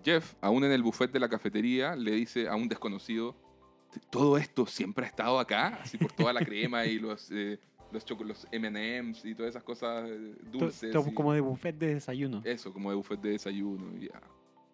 [0.05, 3.35] Jeff, aún en el buffet de la cafetería, le dice a un desconocido,
[4.11, 7.59] todo esto siempre ha estado acá, así por toda la crema y los, eh,
[7.93, 10.93] los, los M&M's y todas esas cosas eh, To- dulces.
[10.93, 12.41] to- y- como de buffet de desayuno.
[12.45, 14.21] Eso, como de buffet de desayuno y ah,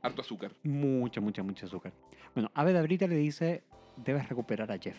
[0.03, 0.53] harto azúcar.
[0.63, 1.93] Mucha, mucha, mucha azúcar.
[2.35, 3.65] Bueno, Abbott a Brita le dice,
[3.97, 4.97] debes recuperar a Jeff.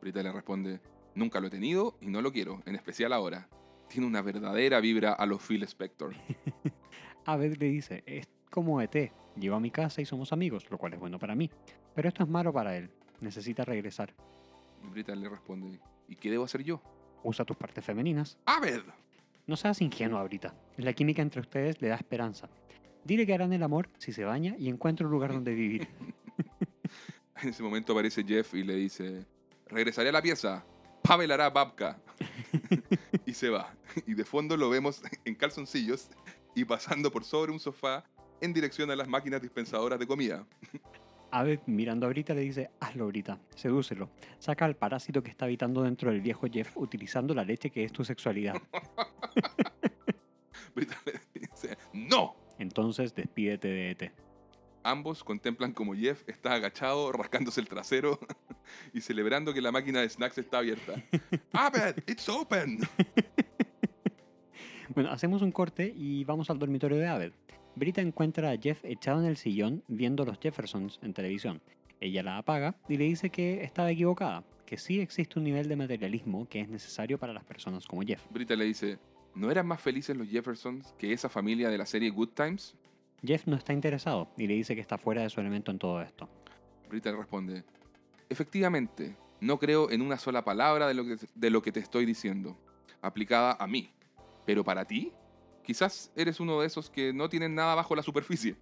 [0.00, 0.80] Brita le responde,
[1.14, 3.48] nunca lo he tenido y no lo quiero, en especial ahora.
[3.88, 6.14] Tiene una verdadera vibra a los Phil Spector.
[7.24, 10.94] Abed le dice, es como ET, llego a mi casa y somos amigos, lo cual
[10.94, 11.50] es bueno para mí.
[11.94, 14.14] Pero esto es malo para él, necesita regresar.
[14.82, 15.78] Y Brita le responde,
[16.08, 16.82] ¿y qué debo hacer yo?
[17.22, 18.38] Usa tus partes femeninas.
[18.46, 18.82] ¡Abed!
[19.46, 20.54] No seas ingenuo, Brita.
[20.76, 22.48] La química entre ustedes le da esperanza.
[23.04, 25.88] Dile que harán el amor si se baña y encuentra un lugar donde vivir.
[27.42, 29.26] En ese momento aparece Jeff y le dice,
[29.66, 30.64] regresaré a la pieza,
[31.02, 32.00] Pavel hará babka.
[33.26, 33.74] y se va.
[34.06, 36.08] Y de fondo lo vemos en calzoncillos
[36.54, 38.04] y pasando por sobre un sofá
[38.40, 40.46] en dirección a las máquinas dispensadoras de comida.
[41.32, 44.10] Abed, mirando a Brita, le dice, hazlo, Brita, sedúcelo.
[44.38, 47.90] Saca al parásito que está habitando dentro del viejo Jeff utilizando la leche que es
[47.90, 48.54] tu sexualidad.
[50.74, 52.36] Brita le dice, ¡No!
[52.58, 54.12] Entonces despídete de ET.
[54.84, 58.18] Ambos contemplan como Jeff está agachado, rascándose el trasero
[58.92, 60.94] y celebrando que la máquina de snacks está abierta.
[61.52, 62.80] ¡Abed, it's open!
[64.94, 67.32] Bueno, hacemos un corte y vamos al dormitorio de Abed.
[67.76, 71.62] Brita encuentra a Jeff echado en el sillón viendo los Jeffersons en televisión.
[71.98, 75.76] Ella la apaga y le dice que estaba equivocada, que sí existe un nivel de
[75.76, 78.22] materialismo que es necesario para las personas como Jeff.
[78.30, 78.98] Brita le dice,
[79.34, 82.76] ¿no eran más felices los Jeffersons que esa familia de la serie Good Times?
[83.24, 86.02] Jeff no está interesado y le dice que está fuera de su elemento en todo
[86.02, 86.28] esto.
[86.88, 87.64] Brita le responde,
[88.28, 92.04] efectivamente, no creo en una sola palabra de lo, que, de lo que te estoy
[92.04, 92.58] diciendo,
[93.00, 93.90] aplicada a mí.
[94.44, 95.12] Pero para ti,
[95.64, 98.56] quizás eres uno de esos que no tienen nada bajo la superficie.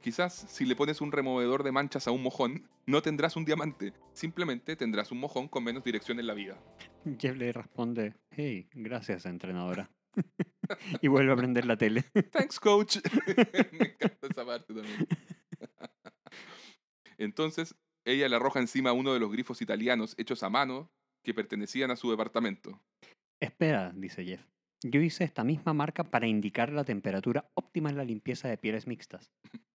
[0.00, 3.92] Quizás si le pones un removedor de manchas a un mojón, no tendrás un diamante,
[4.12, 6.56] simplemente tendrás un mojón con menos dirección en la vida.
[7.18, 9.90] Jeff le responde, hey, gracias entrenadora.
[11.02, 12.04] y vuelve a prender la tele.
[12.32, 12.98] Thanks, coach.
[13.72, 15.06] Me encanta esa parte también.
[17.16, 20.90] Entonces, ella le arroja encima uno de los grifos italianos hechos a mano
[21.24, 22.80] que pertenecían a su departamento.
[23.40, 24.46] Espera, dice Jeff.
[24.84, 28.86] Yo hice esta misma marca para indicar la temperatura óptima en la limpieza de pieles
[28.86, 29.32] mixtas.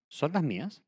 [0.09, 0.83] ¿Son las mías?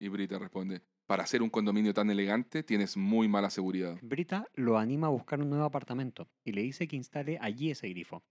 [0.00, 3.98] Y Brita responde, para hacer un condominio tan elegante tienes muy mala seguridad.
[4.02, 7.88] Brita lo anima a buscar un nuevo apartamento y le dice que instale allí ese
[7.88, 8.22] grifo,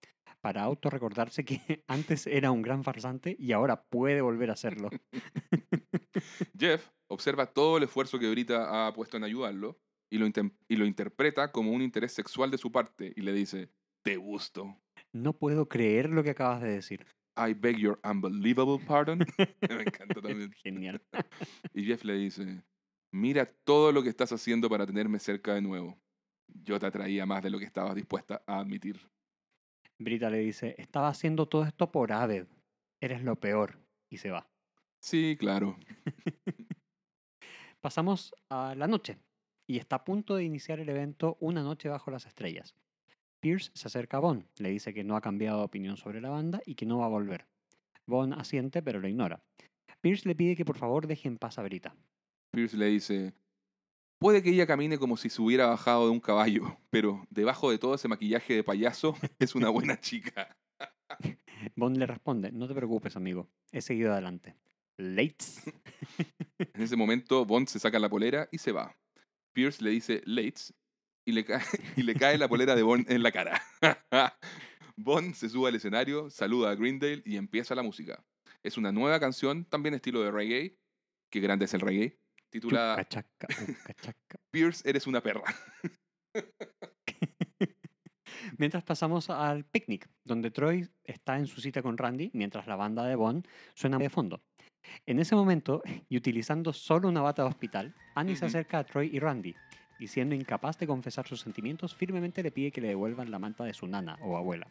[0.42, 4.90] para autorrecordarse que antes era un gran farsante y ahora puede volver a hacerlo.
[6.58, 9.80] Jeff observa todo el esfuerzo que Brita ha puesto en ayudarlo
[10.12, 13.34] y lo, intem- y lo interpreta como un interés sexual de su parte y le
[13.34, 13.70] dice,
[14.04, 14.78] te gusto.
[15.12, 17.06] No puedo creer lo que acabas de decir.
[17.36, 19.20] I beg your unbelievable pardon.
[19.38, 20.52] Me encanta también.
[20.64, 21.02] Genial.
[21.74, 22.64] Y Jeff le dice,
[23.12, 26.00] mira todo lo que estás haciendo para tenerme cerca de nuevo.
[26.48, 29.00] Yo te atraía más de lo que estabas dispuesta a admitir.
[29.98, 32.48] Brita le dice, estaba haciendo todo esto por Abed.
[33.02, 33.80] Eres lo peor.
[34.10, 34.48] Y se va.
[35.02, 35.78] Sí, claro.
[37.82, 39.18] Pasamos a la noche
[39.68, 42.76] y está a punto de iniciar el evento Una noche bajo las estrellas.
[43.44, 46.30] Pierce se acerca a Bond, le dice que no ha cambiado de opinión sobre la
[46.30, 47.46] banda y que no va a volver.
[48.06, 49.44] Bond asiente pero lo ignora.
[50.00, 51.94] Pierce le pide que por favor deje en paz a Brita.
[52.52, 53.34] Pierce le dice,
[54.18, 57.78] puede que ella camine como si se hubiera bajado de un caballo, pero debajo de
[57.78, 60.56] todo ese maquillaje de payaso es una buena chica.
[61.76, 64.56] Bond le responde, no te preocupes amigo, he seguido adelante.
[64.96, 65.64] Lates.
[66.60, 68.96] En ese momento, Bond se saca la polera y se va.
[69.52, 70.74] Pierce le dice Lates
[71.26, 71.62] y le, cae,
[71.98, 73.62] y le cae la polera de Bond en la cara.
[74.96, 78.24] Bond se sube al escenario, saluda a Greendale y empieza la música.
[78.62, 80.78] Es una nueva canción, también estilo de reggae.
[81.32, 82.20] Qué grande es el reggae.
[82.50, 83.08] Titulada.
[84.52, 85.44] Pierce, eres una perra.
[88.58, 93.06] Mientras pasamos al picnic, donde Troy está en su cita con Randy, mientras la banda
[93.06, 94.44] de Bond suena de fondo.
[95.06, 99.10] En ese momento, y utilizando solo una bata de hospital, Annie se acerca a Troy
[99.12, 99.56] y Randy,
[100.00, 103.64] y siendo incapaz de confesar sus sentimientos, firmemente le pide que le devuelvan la manta
[103.64, 104.68] de su nana o abuela.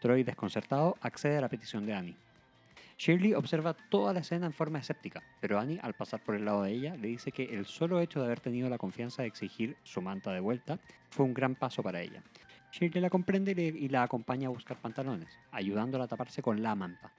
[0.00, 2.16] Troy, desconcertado, accede a la petición de Annie.
[2.98, 6.62] Shirley observa toda la escena en forma escéptica, pero Annie, al pasar por el lado
[6.62, 9.76] de ella, le dice que el solo hecho de haber tenido la confianza de exigir
[9.82, 10.78] su manta de vuelta
[11.10, 12.22] fue un gran paso para ella.
[12.72, 17.12] Shirley la comprende y, la acompaña a buscar pantalones, ayudándola a taparse con la manta.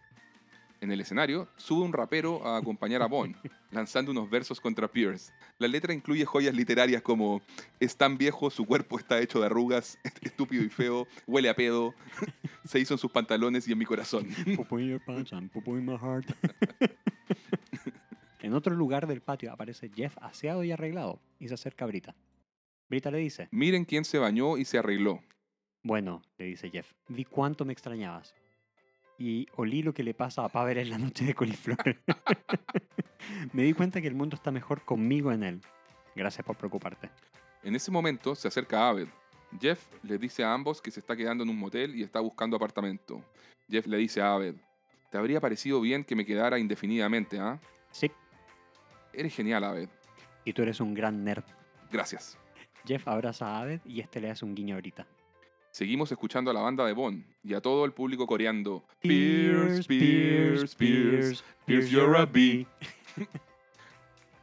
[0.84, 3.38] En el escenario, sube un rapero a acompañar a Bond,
[3.72, 5.32] lanzando unos versos contra Pierce.
[5.58, 7.42] La letra incluye joyas literarias como
[7.80, 11.96] Es tan viejo, su cuerpo está hecho de arrugas, estúpido y feo, huele a pedo,
[12.66, 14.28] se hizo en sus pantalones y en mi corazón.
[18.42, 22.14] En otro lugar del patio aparece Jeff aseado y arreglado y se acerca a Brita.
[22.90, 25.22] Brita le dice, Miren quién se bañó y se arregló.
[25.82, 28.36] bueno, le dice Jeff, vi cuánto me extrañabas.
[29.24, 31.78] Y olí lo que le pasa a Pavel en la noche de coliflor.
[33.54, 35.62] me di cuenta que el mundo está mejor conmigo en él.
[36.14, 37.10] Gracias por preocuparte.
[37.64, 39.08] En ese momento se acerca Abed.
[39.62, 42.58] Jeff le dice a ambos que se está quedando en un motel y está buscando
[42.58, 43.24] apartamento.
[43.70, 44.56] Jeff le dice a Abed,
[45.10, 47.62] te habría parecido bien que me quedara indefinidamente, ¿ah?
[47.92, 48.12] Sí,
[49.14, 49.88] Eres genial, Abed.
[50.44, 51.46] y tú eres un gran nerd.
[51.90, 52.38] Gracias.
[52.86, 55.08] Jeff abraza a Abed y este le hace un guiño a Brita.
[55.74, 60.76] Seguimos escuchando a la banda de Bond y a todo el público coreando Pierce, Pierce,
[60.76, 62.68] Pierce, Pierce, you're a bee.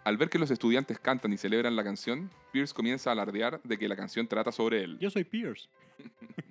[0.04, 3.78] Al ver que los estudiantes cantan y celebran la canción, Pierce comienza a alardear de
[3.78, 4.98] que la canción trata sobre él.
[4.98, 5.68] Yo soy Pierce.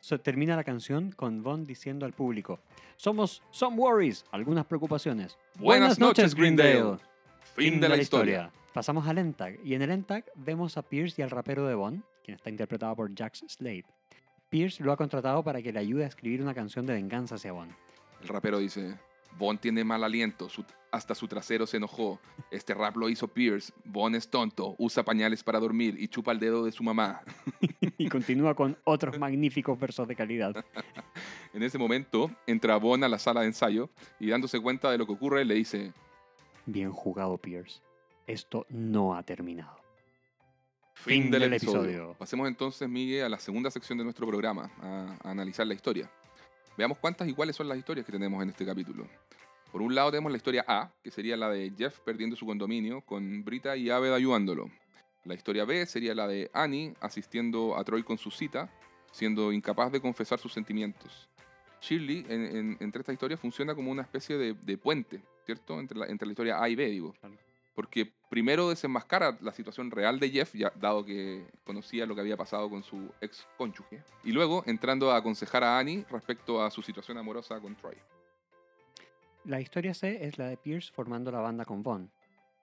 [0.00, 2.60] So, termina la canción con Bond diciendo al público:
[2.96, 5.36] Somos some worries, algunas preocupaciones.
[5.58, 6.98] Buenas noches, Greendale.
[7.56, 8.52] Fin de la historia.
[8.72, 12.04] Pasamos al ENTAG, y en el ENTAG vemos a Pierce y al rapero de Bond,
[12.22, 13.84] quien está interpretado por Jax Slade.
[14.48, 17.52] Pierce lo ha contratado para que le ayude a escribir una canción de venganza hacia
[17.52, 17.72] Bond.
[18.22, 18.98] El rapero dice,
[19.38, 22.20] Bond tiene mal aliento, su- hasta su trasero se enojó.
[22.50, 23.72] Este rap lo hizo Pierce.
[23.86, 27.22] Bond es tonto, usa pañales para dormir y chupa el dedo de su mamá.
[27.98, 30.64] Y continúa con otros magníficos versos de calidad.
[31.54, 35.06] En ese momento, entra Bond a la sala de ensayo y dándose cuenta de lo
[35.06, 35.92] que ocurre, le dice,
[36.66, 37.82] Bien jugado, Pierce.
[38.26, 39.76] Esto no ha terminado.
[41.04, 41.82] Fin, Fin del, del episodio.
[41.82, 42.14] episodio.
[42.18, 46.10] Pasemos entonces, Miguel, a la segunda sección de nuestro programa, a, a analizar la historia.
[46.78, 49.06] Veamos cuántas y cuáles son las historias que tenemos en este capítulo.
[49.72, 53.00] Por un lado tenemos la historia A, que sería la de Jeff perdiendo su condominio,
[53.00, 54.70] con Brita y Aved ayudándolo.
[55.24, 58.70] La historia B sería la de Annie asistiendo a Troy con su cita,
[59.12, 61.28] siendo incapaz de confesar sus sentimientos.
[61.80, 65.80] Shirley, en- en- entre esta historia, funciona como una especie de, de puente, ¿cierto?
[65.80, 67.14] Entre la, entre la historia A y B, digo.
[67.74, 72.36] Porque primero desenmascara la situación real de Jeff, ya, dado que conocía lo que había
[72.36, 74.02] pasado con su ex cónyuge.
[74.24, 77.96] Y luego entrando a aconsejar a Annie respecto a su situación amorosa con Troy.
[79.44, 82.08] La historia C es la de Pierce formando la banda con Bond.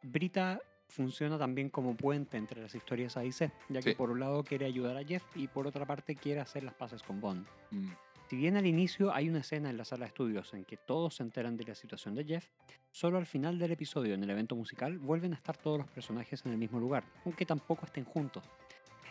[0.03, 3.95] Brita funciona también como puente entre las historias A y C, ya que Sí.
[3.95, 7.03] por un lado quiere ayudar a Jeff y por otra parte quiere hacer las paces
[7.03, 7.45] con Bond.
[7.71, 7.89] Mm,
[8.29, 11.15] Si bien al inicio hay una escena en la sala de estudios en que todos
[11.15, 12.45] se enteran de la situación de Jeff,
[12.91, 16.45] solo al final del episodio en el evento musical vuelven a estar todos los personajes
[16.45, 18.43] en el mismo lugar, aunque tampoco estén juntos.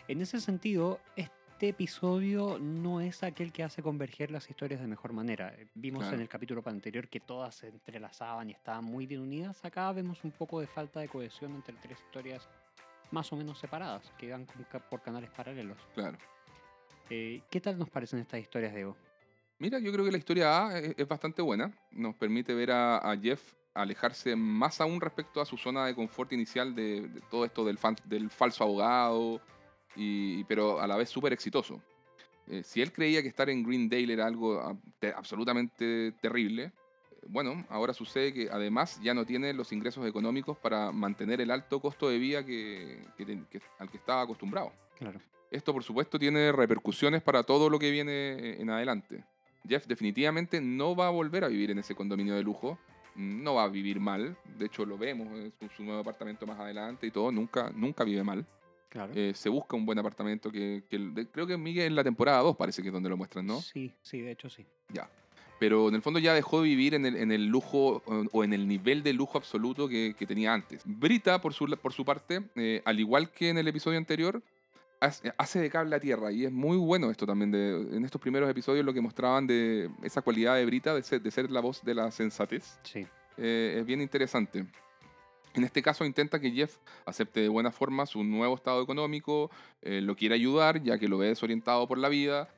[0.07, 5.11] En ese sentido, este episodio no es aquel que hace converger las historias de mejor
[5.11, 5.53] manera.
[5.75, 6.15] Vimos Claro.
[6.15, 9.65] en el capítulo anterior que todas se entrelazaban y estaban muy bien unidas.
[9.65, 12.47] Acá vemos un poco de falta de cohesión entre tres historias
[13.11, 14.47] más o menos separadas, que van
[14.89, 15.77] por canales paralelos.
[15.93, 16.17] claro.
[17.11, 18.95] Eh, ¿Qué tal nos parecen estas historias, Diego?
[19.59, 21.71] Mira, yo creo que la historia A es, es bastante buena.
[21.91, 26.31] Nos permite ver a, a Jeff alejarse más aún respecto a su zona de confort
[26.33, 29.41] inicial de, de todo esto del, fan- del falso abogado,
[29.95, 31.81] y, pero a la vez súper exitoso.
[32.47, 36.71] Eh, si él creía que estar en Greendale era algo ah, te- absolutamente terrible, eh,
[37.27, 41.79] bueno, ahora sucede que además ya no tiene los ingresos económicos para mantener el alto
[41.79, 44.71] costo de vida que- que ten- que- al que estaba acostumbrado.
[44.97, 45.19] Claro.
[45.51, 49.23] Esto, por supuesto, tiene repercusiones para todo lo que viene eh, en adelante.
[49.67, 52.77] Jeff definitivamente no va a volver a vivir en ese condominio de lujo.
[53.15, 54.37] No va a vivir mal.
[54.57, 57.31] De hecho, lo vemos en su, su nuevo apartamento más adelante y todo.
[57.31, 58.45] Nunca, nunca vive mal.
[58.87, 59.11] Claro.
[59.15, 62.39] Eh, se busca un buen apartamento que, que de- creo que Miguel en la temporada
[62.41, 63.61] 2 parece que es donde lo muestran, ¿no?
[63.61, 64.65] Sí, sí, de hecho sí.
[64.93, 65.07] Ya.
[65.59, 68.43] pero en el fondo ya dejó de vivir en el, en el lujo o, o
[68.45, 70.81] en el nivel de lujo absoluto que, que tenía antes.
[70.85, 74.41] Brita, por su, por su parte, eh, al igual que en el episodio anterior,
[74.99, 77.51] hace de cable a tierra y es muy bueno esto también.
[77.51, 81.21] De, en estos primeros episodios lo que mostraban de esa cualidad de Brita de ser,
[81.21, 83.05] de ser la voz de la sensatez Sí.
[83.37, 84.65] eh, es bien interesante.
[85.55, 89.49] En este caso intenta que Jeff acepte de buena forma su nuevo estado económico,
[89.81, 92.49] eh, lo quiere ayudar ya que lo ve desorientado por la vida.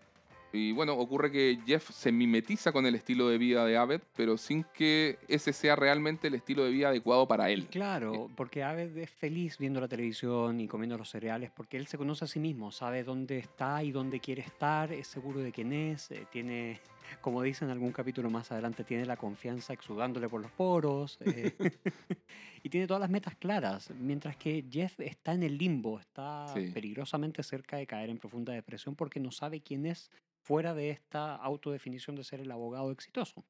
[0.54, 4.38] Y bueno, ocurre que Jeff se mimetiza con el estilo de vida de Abed, pero
[4.38, 7.68] sin que ese sea realmente el estilo de vida adecuado para él.
[7.68, 11.98] Claro, porque Aved es feliz viendo la televisión y comiendo los cereales porque él se
[11.98, 15.74] conoce a sí mismo, sabe dónde está y dónde quiere estar, es seguro de quién
[15.74, 16.80] es, eh, tiene,
[17.20, 21.54] como dice en algún capítulo más adelante, tiene la confianza exudándole por los poros eh,
[22.64, 26.72] y tiene todas las metas claras, mientras que Jeff está en el limbo, está Sí.
[26.74, 30.10] peligrosamente cerca de caer en profunda depresión porque no sabe quién es
[30.44, 33.44] fuera de esta autodefinición de ser el abogado exitoso.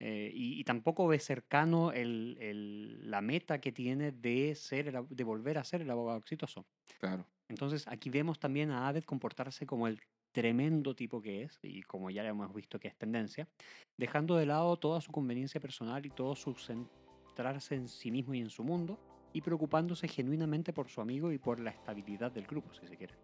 [0.00, 5.06] Eh, y, y tampoco ve cercano el- el- la meta que tiene de, ser el
[5.08, 6.64] de volver a ser el abogado exitoso.
[7.00, 7.26] Claro.
[7.48, 10.00] Entonces aquí vemos también a Abed comportarse como el
[10.32, 13.48] tremendo tipo que es, y como ya hemos visto que es tendencia,
[13.96, 18.40] dejando de lado toda su conveniencia personal y todo su centrarse en sí mismo y
[18.40, 18.98] en su mundo,
[19.32, 23.14] y preocupándose genuinamente por su amigo y por la estabilidad del grupo, si se quiere.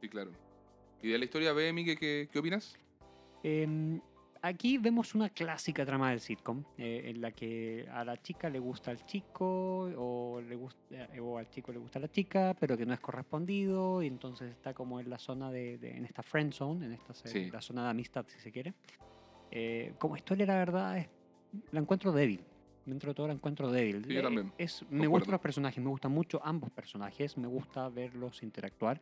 [0.00, 0.32] Sí, claro.
[1.02, 2.78] ¿Y de la historia B, Miguel, qué, qué opinas?
[3.42, 4.00] Em,
[4.42, 8.58] aquí vemos una clásica trama del sitcom, eh, en la que a la chica le
[8.58, 12.84] gusta al chico o, le gusta, o al chico le gusta la chica, pero que
[12.84, 16.52] no es correspondido, y entonces está como en la zona de, de- en esta friend
[16.52, 17.50] zone, en esta Sí.
[17.50, 18.74] la zona de amistad, si se quiere.
[19.50, 21.08] Eh, como historia, la verdad, es,
[21.70, 22.42] la encuentro débil.
[22.84, 24.04] Dentro de todo la encuentro débil.
[24.04, 25.10] Sí, yo Eh, también, Es, me concuerdo.
[25.10, 29.00] gustan los personajes, me gustan mucho ambos personajes, me gusta verlos interactuar,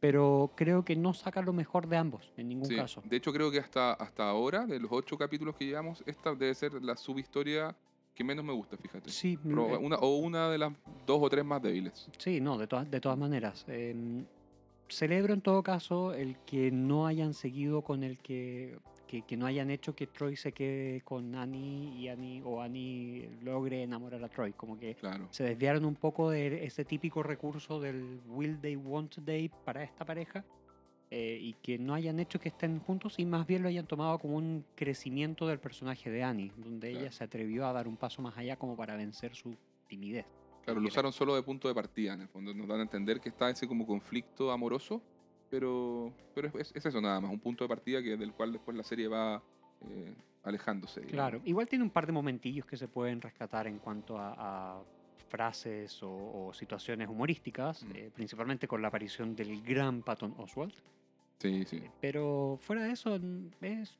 [0.00, 3.02] pero creo que no saca lo mejor de ambos, en ningún Sí, caso.
[3.04, 6.54] De hecho, creo que hasta, hasta ahora, de los ocho capítulos que llevamos, esta debe
[6.54, 7.76] ser la subhistoria
[8.14, 9.10] que menos me gusta, fíjate.
[9.10, 10.72] Sí, una, o una de las
[11.06, 12.08] dos o tres más débiles.
[12.18, 13.64] sí, no, de todas, de todas maneras.
[13.68, 14.24] em,
[14.88, 18.76] celebro en todo caso el que no hayan seguido con el que,
[19.10, 23.28] que, que no hayan hecho que Troy se quede con Annie y Annie o Annie
[23.42, 24.52] logre enamorar a Troy.
[24.52, 25.26] Como que Claro.
[25.32, 30.04] se desviaron un poco de ese típico recurso del will they, won't they para esta
[30.04, 30.44] pareja.
[31.12, 34.16] eh, y que no hayan hecho que estén juntos y más bien lo hayan tomado
[34.20, 37.02] como un crecimiento del personaje de Annie, donde Claro.
[37.06, 39.56] ella se atrevió a dar un paso más allá como para vencer su
[39.88, 40.24] timidez.
[40.64, 42.54] Claro, lo usaron solo de punto de partida, en el fondo.
[42.54, 45.02] Nos dan a entender que está ese como conflicto amoroso,
[45.50, 48.76] pero, pero es, es eso nada más, un punto de partida que, del cual después
[48.76, 49.42] la serie va
[49.88, 51.00] eh, alejándose.
[51.00, 51.12] digamos.
[51.30, 54.34] Claro, igual tiene un par de momentillos que se pueden rescatar en cuanto a,
[54.78, 54.82] a
[55.28, 56.10] frases o,
[56.48, 57.90] o situaciones humorísticas, Mm.
[57.94, 60.74] eh, principalmente con la aparición del gran Patton Oswald.
[61.38, 61.82] Sí, sí.
[62.00, 63.18] Pero fuera de eso,
[63.60, 63.96] es,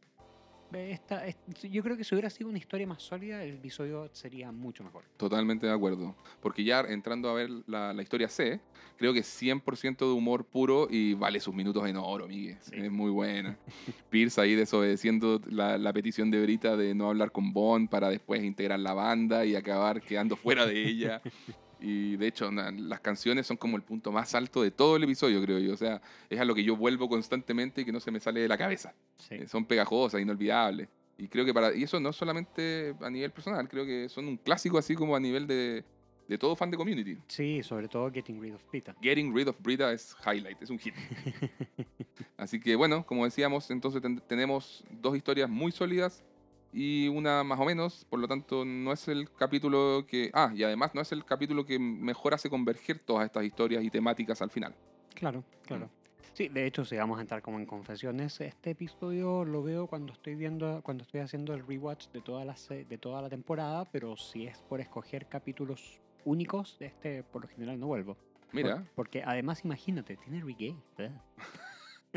[0.73, 1.37] esta, es-
[1.71, 5.05] yo creo que si hubiera sido una historia más sólida, el episodio sería mucho mejor.
[5.17, 6.15] Totalmente de acuerdo.
[6.41, 8.61] Porque ya entrando a ver la, la historia C,
[8.97, 12.57] creo que es 100% de humor puro y vale sus minutos en oro, Miguel.
[12.61, 12.77] Sí.
[12.77, 13.57] Es muy buena.
[14.11, 18.43] Pierce ahí desobedeciendo la, la petición de Brita de no hablar con Bond para después
[18.43, 21.21] integrar la banda y acabar quedando fuera de ella.
[21.81, 25.05] Y de hecho, na- las canciones son como el punto más alto de todo el
[25.05, 25.73] episodio, creo yo.
[25.73, 28.41] O sea, es a lo que yo vuelvo constantemente y que no se me sale
[28.41, 28.95] de la cabeza.
[29.17, 29.37] Sí.
[29.37, 30.89] Eh, son pegajosas, inolvidables.
[31.17, 31.75] Y creo que para.
[31.75, 35.21] Y eso no solamente a nivel personal, creo que son un clásico así como a
[35.21, 35.85] nivel de,
[36.29, 37.19] de todo fan de community.
[37.29, 38.95] Sí, sobre todo Getting Rid of Pita.
[39.03, 40.95] Getting Rid of Brita es highlight, es un hit.
[42.37, 46.25] Así que bueno, como decíamos, entonces ten- tenemos dos historias muy sólidas
[46.73, 50.31] y una más o menos, por lo tanto no es el capítulo que...
[50.33, 53.91] Ah, y además no es el capítulo que mejor hace converger todas estas historias y
[53.91, 54.75] temáticas al final.
[55.15, 55.87] Claro, claro.
[55.87, 55.91] Mm.
[56.33, 60.13] Sí, de hecho, si vamos a entrar como en confesiones, este episodio lo veo cuando
[60.13, 64.17] estoy viendo, cuando estoy haciendo el rewatch de toda la de toda la temporada, pero
[64.17, 68.15] si es por escoger capítulos únicos, este por lo general no vuelvo.
[68.15, 70.77] Por- Mira, porque además imagínate, tiene reggae.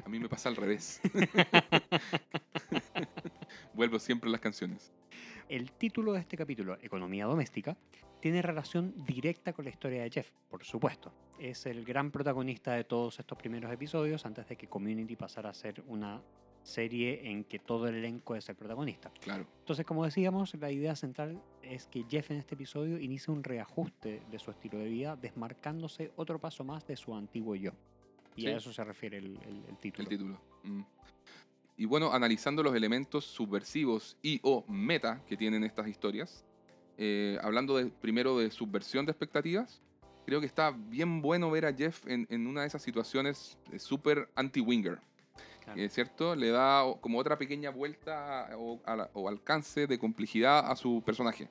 [0.04, 1.02] A mí me pasa al revés.
[3.74, 4.92] Vuelvo siempre a las canciones.
[5.50, 7.78] El título de este capítulo, Economía Doméstica,
[8.20, 11.14] tiene relación directa con la historia de Jeff, por supuesto.
[11.40, 15.54] Es el gran protagonista de todos estos primeros episodios antes de que Community pasara a
[15.54, 16.22] ser una
[16.64, 19.12] serie en que todo el elenco es el protagonista.
[19.20, 19.46] Claro.
[19.60, 24.22] Entonces, como decíamos, la idea central es que Jeff en este episodio inicia un reajuste
[24.32, 27.72] de su estilo de vida, desmarcándose otro paso más de su antiguo yo.
[28.36, 28.48] Y Sí.
[28.48, 30.04] a eso se refiere el, el- el título.
[30.04, 30.42] El título.
[30.64, 30.82] Mm.
[31.78, 36.46] Y bueno, analizando los elementos subversivos y o meta que tienen estas historias,
[36.98, 39.82] eh, hablando de, primero de subversión de expectativas,
[40.26, 43.80] creo que está bien bueno ver a Jeff en, en una de esas situaciones eh,
[43.80, 45.00] súper anti-winger.
[45.64, 45.80] Claro.
[45.80, 46.36] eh, ¿cierto?
[46.36, 51.02] Le da como otra pequeña vuelta o, a la- o alcance de complejidad a su
[51.06, 51.50] personaje.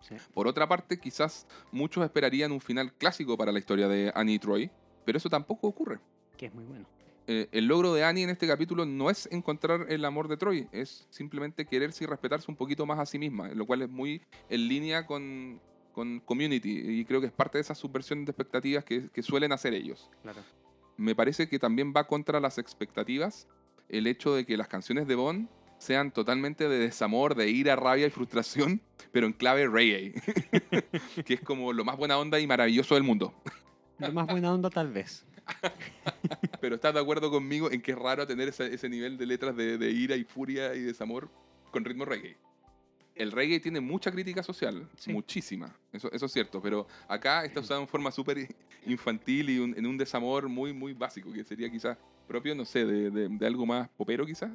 [0.00, 0.14] Sí.
[0.32, 4.38] Por otra parte, quizás muchos esperarían un final clásico para la historia de Annie y
[4.38, 4.70] Troy,
[5.08, 6.00] pero eso tampoco ocurre.
[6.36, 6.84] Que es muy bueno.
[7.26, 10.68] Eh, el logro de Annie en este capítulo no es encontrar el amor de Troy,
[10.70, 14.20] es simplemente quererse y respetarse un poquito más a sí misma, lo cual es muy
[14.50, 15.62] en línea con,
[15.94, 19.50] con Community y creo que es parte de esa subversión de expectativas que, que suelen
[19.50, 20.10] hacer ellos.
[20.20, 20.42] Claro.
[20.98, 23.48] Me parece que también va contra las expectativas
[23.88, 25.48] el hecho de que las canciones de Bond
[25.78, 30.12] sean totalmente de desamor, de ira, rabia y frustración, pero en clave reggae,
[31.24, 33.32] que es como lo más buena onda y maravilloso del mundo.
[33.98, 35.24] Lo más buena onda tal vez.
[36.60, 39.56] Pero estás de acuerdo conmigo en que es raro tener ese, ese nivel de letras
[39.56, 41.28] de, de ira y furia y desamor
[41.70, 42.36] con ritmo reggae.
[43.14, 45.12] El reggae tiene mucha crítica social, Sí.
[45.12, 48.46] muchísima, eso, eso es cierto, pero acá está usado en forma súper
[48.86, 52.84] infantil y un- en un desamor muy, muy básico, que sería quizás propio, no sé,
[52.86, 54.50] de, de- de algo más popero quizás.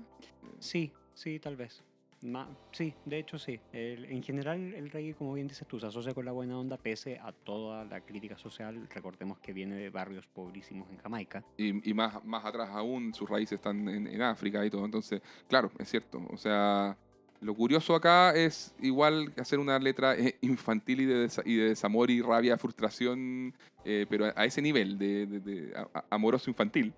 [0.59, 1.83] Sí, sí, tal vez.
[2.23, 3.59] Ma- sí, de hecho sí.
[3.73, 6.77] El- en general el reggae, como bien dices tú, se asocia con la buena onda
[6.77, 8.87] pese a toda la crítica social.
[8.89, 11.43] Recordemos que viene de barrios pobrísimos en Jamaica.
[11.57, 14.85] Y, y más, más atrás aún, sus raíces están en, en África y todo.
[14.85, 16.21] Entonces, claro, es cierto.
[16.31, 16.95] O sea,
[17.41, 21.69] lo curioso acá es igual hacer una letra eh, infantil y de, desa- y de
[21.69, 23.53] desamor y rabia, frustración,
[23.83, 26.93] eh, pero a, a ese nivel de, de- de a- a- amoroso infantil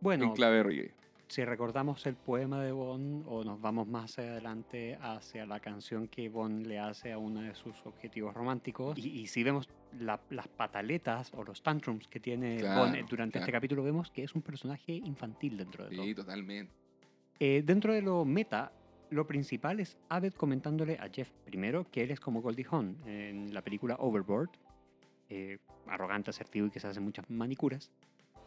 [0.00, 0.94] Bueno, en clave reggae.
[1.30, 6.28] Si recordamos el poema de Bond o nos vamos más adelante hacia la canción que
[6.28, 9.68] Bond le hace a uno de sus objetivos románticos y, y si vemos
[10.00, 13.60] la- las pataletas o los tantrums que tiene Claro, Bond durante este claro.
[13.60, 16.04] capítulo vemos que es un personaje infantil dentro de todo.
[16.04, 16.72] Sí, totalmente.
[17.38, 18.72] Eh, dentro de lo meta,
[19.10, 23.54] lo principal es Abed comentándole a Jeff primero que él es como Goldie Hawn en
[23.54, 24.50] la película Overboard,
[25.28, 27.92] eh, arrogante, asertivo y que se hace muchas manicuras.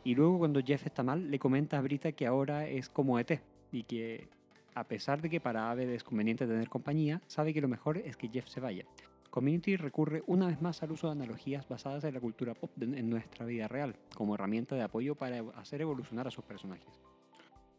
[0.04, 3.42] Y luego cuando Jeff está mal, le comenta a Brita que ahora es como ET
[3.72, 4.28] y que
[4.76, 8.18] a pesar de que para Abed es conveniente tener compañía, sabe que lo mejor es
[8.18, 8.86] que Jeff se vaya.
[9.30, 13.10] Community recurre una vez más al uso de analogías basadas en la cultura pop en
[13.10, 17.02] nuestra vida real, como herramienta de apoyo para hacer evolucionar a sus personajes.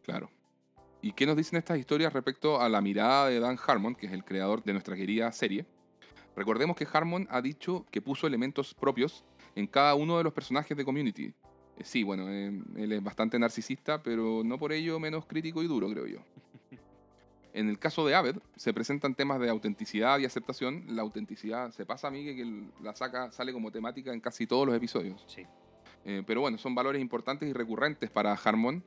[0.03, 0.29] Claro.
[1.01, 4.11] ¿Y qué nos dicen estas historias respecto a la mirada de Dan Harmon, que es
[4.11, 5.65] el creador de nuestra querida serie?
[6.35, 9.23] Recordemos que Harmon ha dicho que puso elementos propios
[9.55, 11.33] en cada uno de los personajes de Community.
[11.83, 15.89] Sí, bueno, eh, él es bastante narcisista, pero no por ello menos crítico y duro,
[15.89, 16.19] creo yo.
[17.53, 20.83] En el caso de Aved, se presentan temas de autenticidad y aceptación.
[20.89, 24.45] La autenticidad se pasa a mí que que la saca, sale como temática en casi
[24.45, 25.23] todos los episodios.
[25.25, 25.45] Sí.
[26.03, 28.83] Eh, pero bueno, son valores importantes y recurrentes para Harmon.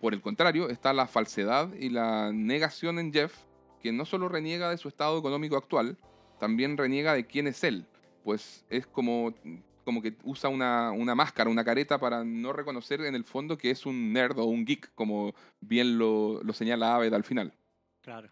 [0.00, 3.34] Por el contrario, está la falsedad y la negación en Jeff,
[3.82, 5.98] que no solo reniega de su estado económico actual,
[6.38, 7.84] también reniega de quién es él.
[8.22, 9.34] Pues es como,
[9.84, 13.70] como que usa una, una máscara, una careta para no reconocer en el fondo que
[13.70, 17.54] es un nerd o un geek, como bien lo, lo señala Aved al final.
[18.02, 18.30] Claro.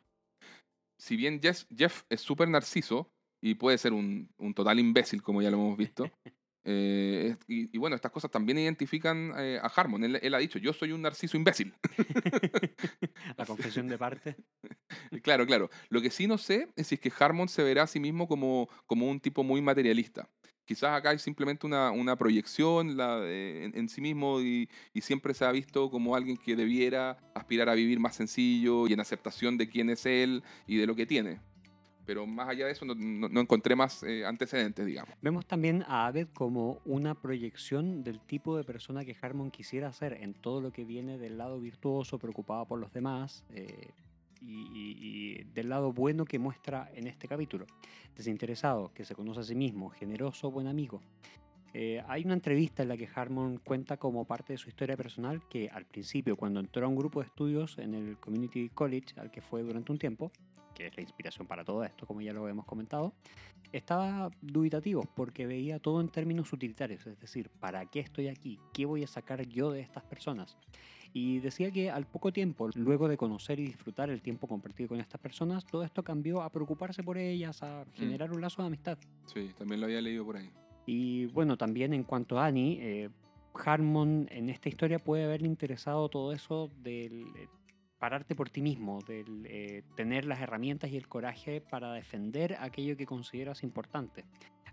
[0.98, 5.42] Si bien Jeff, Jeff es súper narciso y puede ser un, un total imbécil, como
[5.42, 6.04] ya lo hemos visto,
[6.64, 10.04] eh, y bueno, estas cosas también identifican eh, a Harmon.
[10.04, 11.74] Él, él ha dicho, yo soy un narciso imbécil.
[13.36, 14.36] La confesión de parte.
[15.22, 15.70] claro, claro.
[15.88, 18.28] Lo que sí no sé es si es que Harmon se verá a sí mismo
[18.28, 20.28] como, como un tipo muy materialista.
[20.64, 24.68] Quizás acá hay simplemente una, una proyección en, sí mismo y,
[25.00, 29.00] siempre se ha visto como alguien que debiera aspirar a vivir más sencillo y en
[29.00, 31.40] aceptación de quién es él y de lo que tiene.
[32.06, 35.14] Pero más allá de eso no, no- no encontré más eh, antecedentes, digamos.
[35.20, 40.14] Vemos también a Abed como una proyección del tipo de persona que Harmon quisiera ser
[40.14, 43.90] en todo lo que viene del lado virtuoso, preocupado por los demás, eh,
[44.44, 47.66] y, del lado bueno que muestra en este capítulo.
[48.16, 51.00] Desinteresado, que se conoce a sí mismo, generoso, buen amigo.
[51.74, 55.40] Eh, hay una entrevista en la que Harmon cuenta como parte de su historia personal
[55.48, 59.30] que al principio, cuando entró a un grupo de estudios en el Community College al
[59.30, 60.30] que fue durante un tiempo,
[60.74, 63.14] que es la inspiración para todo esto, como ya lo hemos comentado,
[63.72, 68.58] estaba dubitativo porque veía todo en términos utilitarios, es decir, ¿para qué estoy aquí?
[68.74, 70.58] ¿Qué voy a sacar yo de estas personas?
[71.12, 75.00] Y decía que al poco tiempo, luego de conocer y disfrutar el tiempo compartido con
[75.00, 78.98] estas personas, todo esto cambió a preocuparse por ellas, a generar un lazo de amistad.
[79.26, 80.50] Sí, también lo había leído por ahí.
[80.86, 83.10] Y bueno, también en cuanto a Annie, eh,
[83.54, 87.48] Harmon en esta historia puede haberle interesado todo eso del eh,
[87.98, 92.96] pararte por ti mismo, del eh, tener las herramientas y el coraje para defender aquello
[92.96, 94.24] que consideras importante.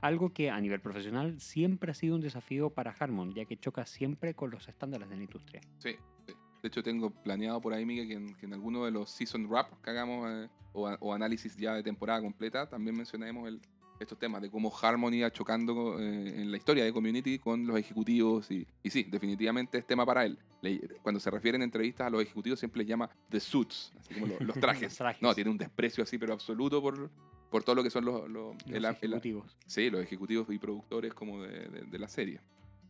[0.02, 3.86] Algo que a nivel profesional siempre ha sido un desafío para Harmon, ya que choca
[3.86, 5.62] siempre con los estándares de la industria.
[5.78, 5.96] Sí,
[6.26, 6.34] sí.
[6.62, 9.46] De hecho, tengo planeado por ahí, Miguel, que en, que en alguno de los season
[9.48, 13.62] wrap que hagamos eh, o, o análisis ya de temporada completa, también mencionaremos el,
[14.00, 17.78] estos temas de cómo Harmony iba chocando eh, en la historia de Community con los
[17.78, 18.50] ejecutivos.
[18.52, 20.38] Y, y sí, definitivamente es tema para él.
[20.62, 24.14] Le- cuando se refiere en entrevistas a los ejecutivos siempre les llama The Suits, así
[24.14, 24.84] como lo- los, trajes.
[24.84, 25.22] Los trajes.
[25.22, 27.10] No, tiene un desprecio así, pero absoluto por,
[27.50, 29.58] por todo lo que son los, los- Los el- el- ejecutivos.
[29.66, 32.40] sí, los ejecutivos y productores como de, de- de la serie.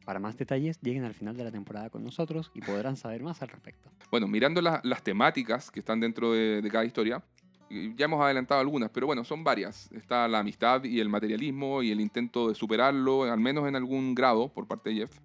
[0.06, 3.42] Para más detalles, lleguen al final de la temporada con nosotros y podrán saber más
[3.42, 3.92] al respecto.
[4.10, 7.24] Bueno, mirando la- las temáticas que están dentro de, de cada historia,
[7.70, 9.92] ya hemos adelantado algunas, pero bueno, son varias.
[9.92, 14.16] Está la amistad y el materialismo y el intento de superarlo, al menos en algún
[14.16, 15.20] grado, por parte de Jeff.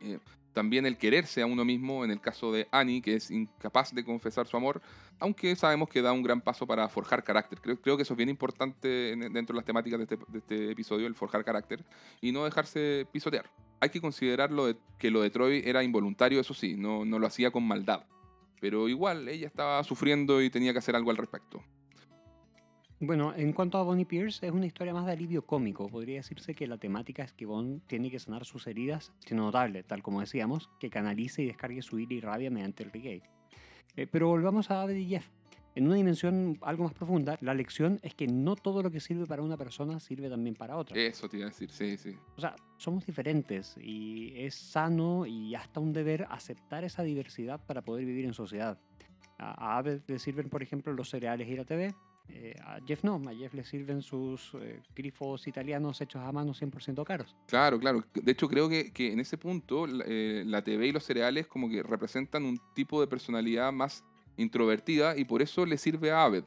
[0.00, 0.18] Eh,
[0.52, 4.04] también el quererse a uno mismo, en el caso de Annie, que es incapaz de
[4.04, 4.82] confesar su amor,
[5.20, 7.60] aunque sabemos que da un gran paso para forjar carácter.
[7.60, 10.70] Creo, que eso es bien importante en- dentro de las temáticas de este, de este
[10.70, 11.84] episodio, el forjar carácter,
[12.20, 13.50] y no dejarse pisotear.
[13.80, 14.50] Hay que considerar
[14.98, 18.04] que lo de Troy era involuntario, eso sí, no, no lo hacía con maldad.
[18.60, 21.62] Pero igual, ella estaba sufriendo y tenía que hacer algo al respecto.
[23.00, 25.88] Bueno, en cuanto a Bonnie Pierce, es una historia más de alivio cómico.
[25.88, 29.82] Podría decirse que la temática es que Bond tiene que sanar sus heridas, siendo notable,
[29.82, 33.22] tal como decíamos, que canalice y descargue su ira y rabia mediante el reggae.
[33.96, 35.28] Eh, pero volvamos a Abed y Jeff.
[35.76, 39.26] En una dimensión algo más profunda, la lección es que no todo lo que sirve
[39.26, 40.96] para una persona sirve también para otra.
[40.96, 42.16] Eso te iba a decir, sí, sí.
[42.36, 47.82] O sea, somos diferentes y es sano y hasta un deber aceptar esa diversidad para
[47.82, 48.78] poder vivir en sociedad.
[49.38, 51.92] A, a Abed le sirven, por ejemplo, los cereales y la TV.
[52.28, 56.54] Eh, a Jeff no, a Jeff le sirven sus eh, grifos italianos hechos a mano
[56.54, 57.36] 100% caros.
[57.46, 58.04] Claro, claro.
[58.14, 61.68] De hecho, creo que, que en ese punto la, eh, TV y los cereales como
[61.68, 64.04] que representan un tipo de personalidad más
[64.36, 66.44] introvertida y por eso le sirve a Aved.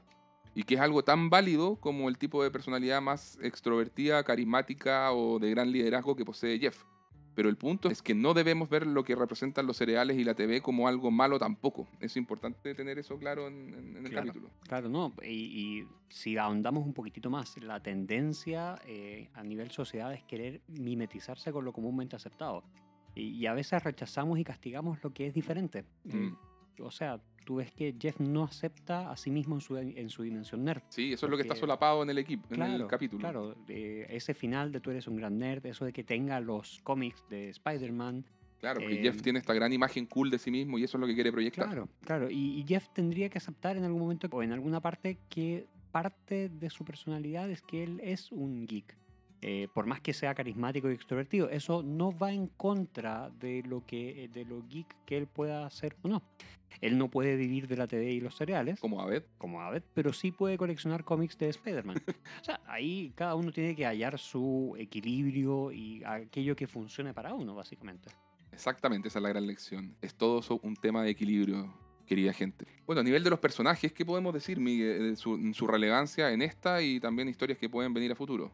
[0.55, 5.37] Y que es algo tan válido como el tipo de personalidad más extrovertida, carismática o
[5.37, 6.83] de gran liderazgo que posee Jeff.
[7.37, 10.33] Pero el punto es que no debemos ver lo que representan los cereales y la
[10.33, 11.87] TV como algo malo tampoco.
[11.99, 14.25] Es importante tener eso claro en, en- el Claro.
[14.29, 14.49] capítulo.
[14.67, 15.13] Claro, no.
[15.23, 20.61] Y, y si ahondamos un poquitito más, la tendencia eh, a nivel sociedad es querer
[20.67, 22.63] mimetizarse con lo comúnmente aceptado.
[23.13, 25.85] Y, y a veces rechazamos y castigamos lo que es diferente.
[26.05, 26.29] Mm.
[26.81, 30.21] O sea, tú ves que Jeff no acepta a sí mismo en su, en su
[30.21, 30.81] dimensión nerd.
[30.89, 33.21] Sí, eso es lo que está Porque- solapado en el equipo, en Claro, el capítulo.
[33.21, 36.81] Claro, eh, ese final de tú eres un gran nerd, eso de que tenga los
[36.83, 38.25] cómics de Spider-Man.
[38.59, 41.01] Claro, porque Eh, Jeff tiene esta gran imagen cool de sí mismo y eso es
[41.01, 41.65] lo que quiere proyectar.
[41.67, 42.29] Claro, claro.
[42.29, 46.49] Y, y Jeff tendría que aceptar en algún momento o en alguna parte que parte
[46.49, 48.97] de su personalidad es que él es un geek.
[49.49, 53.85] Eh, por más que sea carismático y extrovertido, eso no va en contra de lo
[53.85, 56.21] que de lo geek que él pueda hacer o no.
[56.81, 59.23] Él no puede vivir de la TV y los cereales, Como Aved.
[59.37, 61.95] como Abed, pero sí puede coleccionar cómics de Spider-Man.
[62.41, 67.33] o sea, ahí cada uno tiene que hallar su equilibrio y aquello que funcione para
[67.33, 68.09] uno, básicamente.
[68.51, 69.95] Exactamente, esa es la gran lección.
[70.01, 71.73] Es todo un tema de equilibrio,
[72.05, 72.65] querida gente.
[72.85, 76.41] Bueno, a nivel de los personajes, ¿qué podemos decir, Miguel, de su, su relevancia en
[76.41, 78.51] esta y también historias que pueden venir a futuro?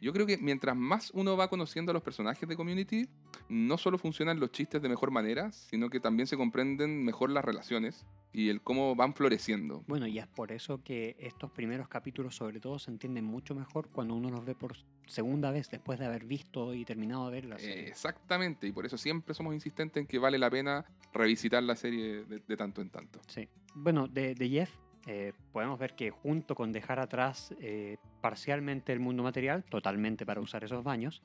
[0.00, 3.06] Yo creo que mientras más uno va conociendo a los personajes de Community,
[3.48, 7.44] no solo funcionan los chistes de mejor manera, sino que también se comprenden mejor las
[7.44, 9.84] relaciones y el cómo van floreciendo.
[9.86, 13.88] Bueno, y es por eso que estos primeros capítulos sobre todo se entienden mucho mejor
[13.88, 14.76] cuando uno los ve por
[15.06, 17.88] segunda vez después de haber visto y terminado de ver la serie.
[17.88, 22.24] exactamente, y por eso siempre somos insistentes en que vale la pena revisitar la serie
[22.24, 23.20] de, de tanto en tanto.
[23.26, 23.48] Sí.
[23.74, 24.70] Bueno, de, de Jeff
[25.06, 30.40] eh, podemos ver que junto con dejar atrás eh, parcialmente el mundo material, totalmente para
[30.40, 31.22] usar esos baños,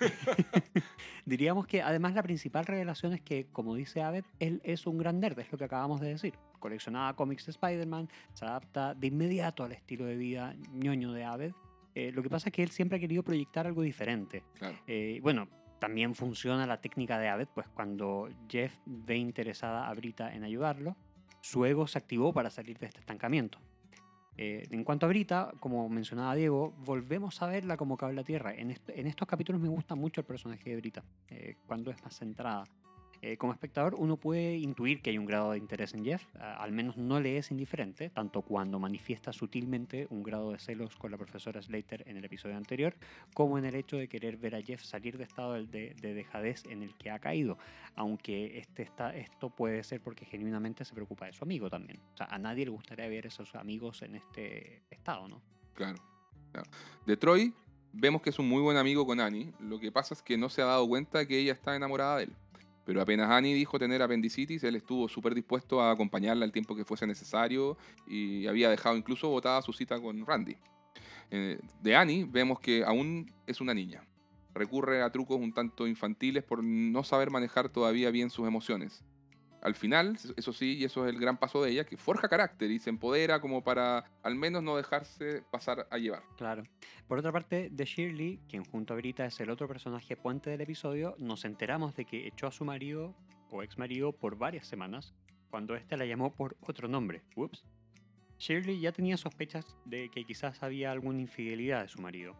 [1.26, 5.20] diríamos que además la principal revelación es que, como dice Abed, él es un gran
[5.20, 6.34] nerd, es lo que acabamos de decir.
[6.58, 11.52] Coleccionaba cómics de Spider-Man, se adapta de inmediato al estilo de vida ñoño de Abed.
[11.94, 14.42] Eh, lo que pasa es que él siempre ha querido proyectar algo diferente.
[14.58, 14.76] Claro.
[14.86, 15.48] Eh, bueno,
[15.78, 20.96] también funciona la técnica de Abed, pues cuando Jeff ve interesada a Brita en ayudarlo,
[21.40, 23.58] su ego se activó para salir de este estancamiento.
[24.36, 28.54] Eh, en cuanto a Brita, como mencionaba Diego, volvemos a verla como cable a tierra.
[28.54, 32.00] En, est- en estos capítulos me gusta mucho el personaje de Brita, eh, cuando es
[32.02, 32.64] más centrada.
[33.20, 36.56] Eh, como espectador, uno puede intuir que hay un grado de interés en Jeff, a-
[36.62, 41.10] al menos no le es indiferente, tanto cuando manifiesta sutilmente un grado de celos con
[41.10, 42.94] la profesora Slater en el episodio anterior,
[43.34, 46.14] como en el hecho de querer ver a Jeff salir de estado de, de- de
[46.14, 47.58] dejadez en el que ha caído,
[47.96, 52.00] aunque este esto puede ser porque genuinamente se preocupa de su amigo también.
[52.14, 55.42] O sea, a nadie le gustaría ver a esos amigos en este estado, ¿no?
[55.74, 55.98] Claro,
[56.52, 56.68] claro.
[57.92, 59.50] Vemos que es un muy buen amigo con Annie.
[59.60, 62.24] Lo que pasa es que no se ha dado cuenta que ella está enamorada de
[62.24, 62.32] él.
[62.88, 66.86] Pero apenas Annie dijo tener apendicitis, él estuvo súper dispuesto a acompañarla el tiempo que
[66.86, 67.76] fuese necesario
[68.06, 70.56] y había dejado incluso botada su cita con Randy.
[71.30, 74.08] Eh, de Annie, vemos que aún es una niña.
[74.54, 79.04] Recurre a trucos un tanto infantiles por no saber manejar todavía bien sus emociones.
[79.62, 82.70] Al final, eso sí, y eso es el gran paso de ella, que forja carácter
[82.70, 86.22] y se empodera como para al menos no dejarse pasar a llevar.
[86.36, 86.62] Claro.
[87.06, 90.60] Por otra parte, de Shirley, quien junto a Brita es el otro personaje puente del
[90.60, 93.14] episodio, nos enteramos de que echó a su marido
[93.50, 95.14] o ex marido por varias semanas,
[95.50, 97.22] cuando éste la llamó por otro nombre.
[97.36, 97.64] Ups.
[98.38, 102.36] Shirley ya tenía sospechas de que quizás había alguna infidelidad de su marido.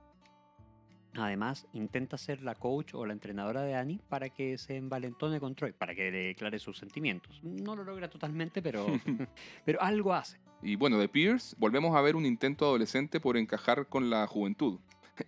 [1.14, 5.54] Además, intenta ser la coach o la entrenadora de Annie para que se envalentone con
[5.54, 7.40] Troy, para que le declare sus sentimientos.
[7.42, 8.86] No lo logra totalmente, pero,
[9.64, 10.38] pero algo hace.
[10.62, 14.78] Y bueno, de Pierce volvemos a ver un intento adolescente por encajar con la juventud,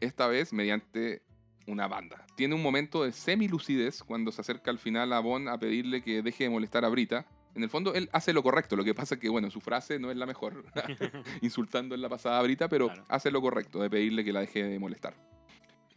[0.00, 1.22] esta vez mediante
[1.66, 2.24] una banda.
[2.36, 6.22] Tiene un momento de semi-lucidez cuando se acerca al final a Bond a pedirle que
[6.22, 7.26] deje de molestar a Brita.
[7.54, 8.76] En el fondo, él hace lo correcto.
[8.76, 10.64] Lo que pasa es que, bueno, su frase no es la mejor,
[11.42, 13.04] insultando en la pasada a Brita, pero Claro.
[13.08, 15.14] hace lo correcto de pedirle que la deje de molestar.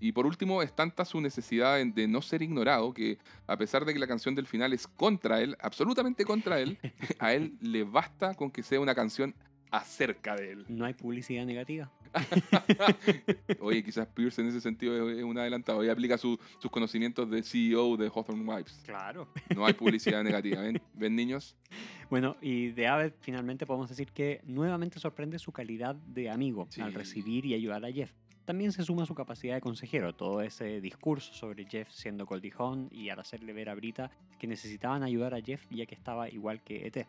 [0.05, 3.85] Y por último, es tanta su necesidad de- de no ser ignorado que, a pesar
[3.85, 6.77] de que la canción del final es contra él, absolutamente contra él,
[7.19, 9.33] a él le basta con que sea una canción
[9.71, 10.65] acerca de él.
[10.67, 11.89] No hay publicidad negativa.
[13.59, 17.41] Oye, quizás Pierce en ese sentido es un adelantado y aplica su- sus conocimientos de
[17.41, 18.81] CEO de Hawthorne Wives.
[18.85, 19.29] Claro.
[19.55, 20.81] No hay publicidad negativa, ¿ven?
[20.93, 21.55] ¿Ven, niños?
[22.09, 26.81] Bueno, y de Abed finalmente podemos decir que nuevamente sorprende su calidad de amigo Sí.
[26.81, 28.11] al recibir y ayudar a Jeff.
[28.45, 33.09] También se suma su capacidad de consejero, todo ese discurso sobre Jeff siendo Goldijón y
[33.09, 36.85] al hacerle ver a Brita que necesitaban ayudar a Jeff ya que estaba igual que
[36.87, 37.07] ET.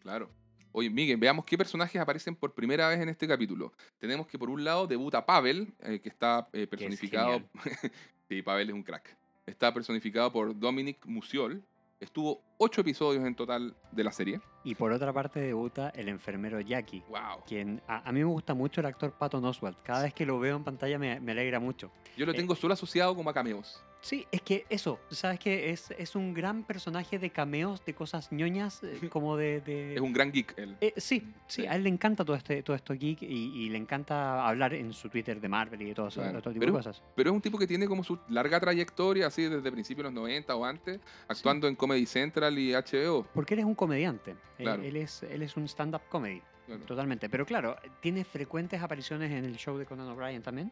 [0.00, 0.30] Claro.
[0.70, 3.72] Oye, Miguel, veamos qué personajes aparecen por primera vez en este capítulo.
[3.98, 7.42] Tenemos que por un lado debuta Pavel, eh, que está eh, personificado...
[8.28, 9.16] sí, Pavel es un crack.
[9.46, 11.64] Está personificado por Dominic Musiol.
[12.00, 14.40] Estuvo ocho episodios en total de la serie.
[14.64, 17.42] Y por otra parte debuta el enfermero Jackie, ¡Wow!
[17.46, 19.78] quien a, a mí me gusta mucho el actor Patton Oswalt.
[19.82, 21.90] Cada vez que lo veo en pantalla me, me alegra mucho.
[22.16, 23.82] Yo lo Eh, tengo solo asociado como a cameos.
[24.06, 28.30] Sí, es que eso, sabes que es, es un gran personaje de cameos, de cosas
[28.30, 29.60] ñoñas, eh, como de...
[29.62, 30.76] de- Es un gran geek él.
[30.80, 31.66] Eh, sí, sí, Sí.
[31.66, 34.92] a él le encanta todo, este, todo esto geek y, y le encanta hablar en
[34.92, 36.40] su Twitter de Marvel y de todo, eso, Claro.
[36.40, 37.02] todo tipo Pero- de cosas.
[37.16, 40.22] Pero es un tipo que tiene como su larga trayectoria, así desde principios de los
[40.22, 43.26] 90 o antes, actuando en Comedy Central y HBO.
[43.34, 44.82] Porque él es un comediante, Claro.
[44.84, 46.82] él, es, él es un stand-up comedy, Claro.
[46.82, 47.28] totalmente.
[47.28, 50.70] Pero claro, tiene frecuentes apariciones en el show de Conan O'Brien también,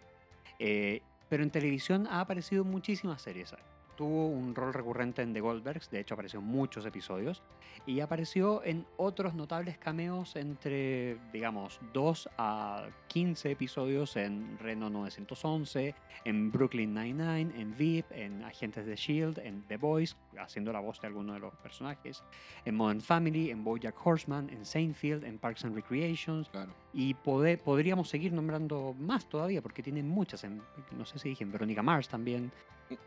[0.60, 1.02] eh,
[1.34, 3.52] pero en televisión ha aparecido muchísimas series.
[3.96, 7.42] Tuvo un rol recurrente en The Goldbergs, de hecho apareció en muchos episodios,
[7.86, 15.94] y apareció en otros notables cameos entre, digamos, 2 a 15 episodios en Reno 911,
[16.24, 21.00] en Brooklyn Nine-Nine, en VIP, en Agentes de Shield, en The Boys, haciendo la voz
[21.00, 22.24] de alguno de los personajes,
[22.64, 26.72] en Modern Family, en BoJack Horseman, en Seinfeld, en Parks and Recreations, Claro.
[26.92, 30.60] y podríamos seguir nombrando más todavía, porque tiene muchas, en,
[30.96, 32.50] no sé si dije, en Veronica Mars también.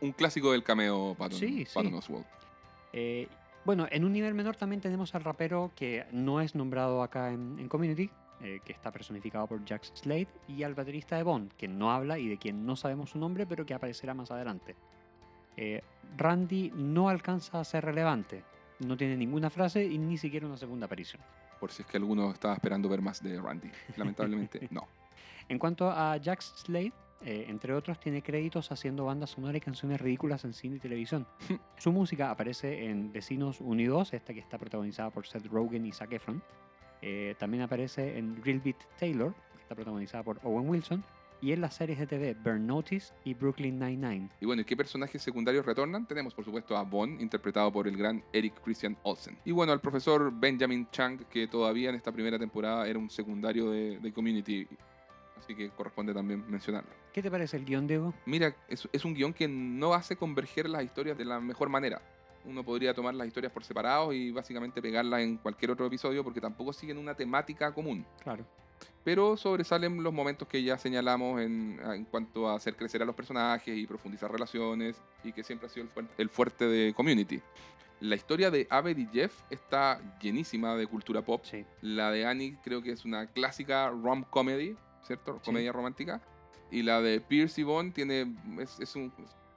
[0.00, 1.74] Un, clásico del cameo Patton, Sí, sí.
[1.74, 2.26] Patton Oswalt.
[2.92, 3.28] Eh,
[3.64, 7.58] bueno, en un nivel menor también tenemos al rapero que no es nombrado acá en,
[7.58, 8.10] en Community,
[8.40, 12.20] eh, que está personificado por Jack Slade, y al baterista de Bond, que no habla
[12.20, 14.76] y de quien no sabemos su nombre, pero que aparecerá más adelante.
[15.56, 15.82] Eh,
[16.16, 18.44] Randy no alcanza a ser relevante,
[18.78, 21.20] no tiene ninguna frase y ni siquiera una segunda aparición.
[21.58, 23.72] Por si es que alguno estaba esperando ver más de Randy.
[23.96, 24.86] Lamentablemente, no.
[25.48, 26.92] En cuanto a Jack Slade,
[27.24, 31.26] eh, entre otros, tiene créditos haciendo bandas sonoras y canciones ridículas en cine y televisión.
[31.78, 35.84] Su música aparece en Vecinos 1 y 2, esta que está protagonizada por Seth Rogen
[35.84, 36.42] y Zac Efron.
[37.02, 41.04] Eh, también aparece en Real Beat Taylor, que está protagonizada por Owen Wilson.
[41.40, 44.28] Y en las series de TV Burn Notice y Brooklyn Nine-Nine.
[44.40, 46.04] Y bueno, ¿y qué personajes secundarios retornan?
[46.04, 49.38] Tenemos, por supuesto, a Bond, interpretado por el gran Eric Christian Olsen.
[49.44, 53.70] Y bueno, al profesor Benjamin Chang, que todavía en esta primera temporada era un secundario
[53.70, 54.66] de, de Community.
[55.38, 56.90] Así que corresponde también mencionarlo.
[57.12, 58.12] ¿Qué te parece el guion, Diego?
[58.26, 62.02] Mira, es, es un guion que no hace converger las historias de la mejor manera.
[62.44, 66.40] Uno podría tomar las historias por separado y básicamente pegarlas en cualquier otro episodio porque
[66.40, 68.04] tampoco siguen una temática común.
[68.22, 68.44] Claro.
[69.04, 73.14] Pero sobresalen los momentos que ya señalamos en, en cuanto a hacer crecer a los
[73.14, 77.40] personajes y profundizar relaciones y que siempre ha sido el, fuer- el fuerte de Community.
[78.00, 81.42] La historia de Abed y Jeff está llenísima de cultura pop.
[81.44, 81.64] Sí.
[81.80, 84.76] La de Annie creo que es una clásica rom comedy,
[85.08, 85.40] ¿cierto?
[85.44, 86.20] Comedia romántica.
[86.70, 89.12] Y la de Pierce y Bond tiene, es, es un,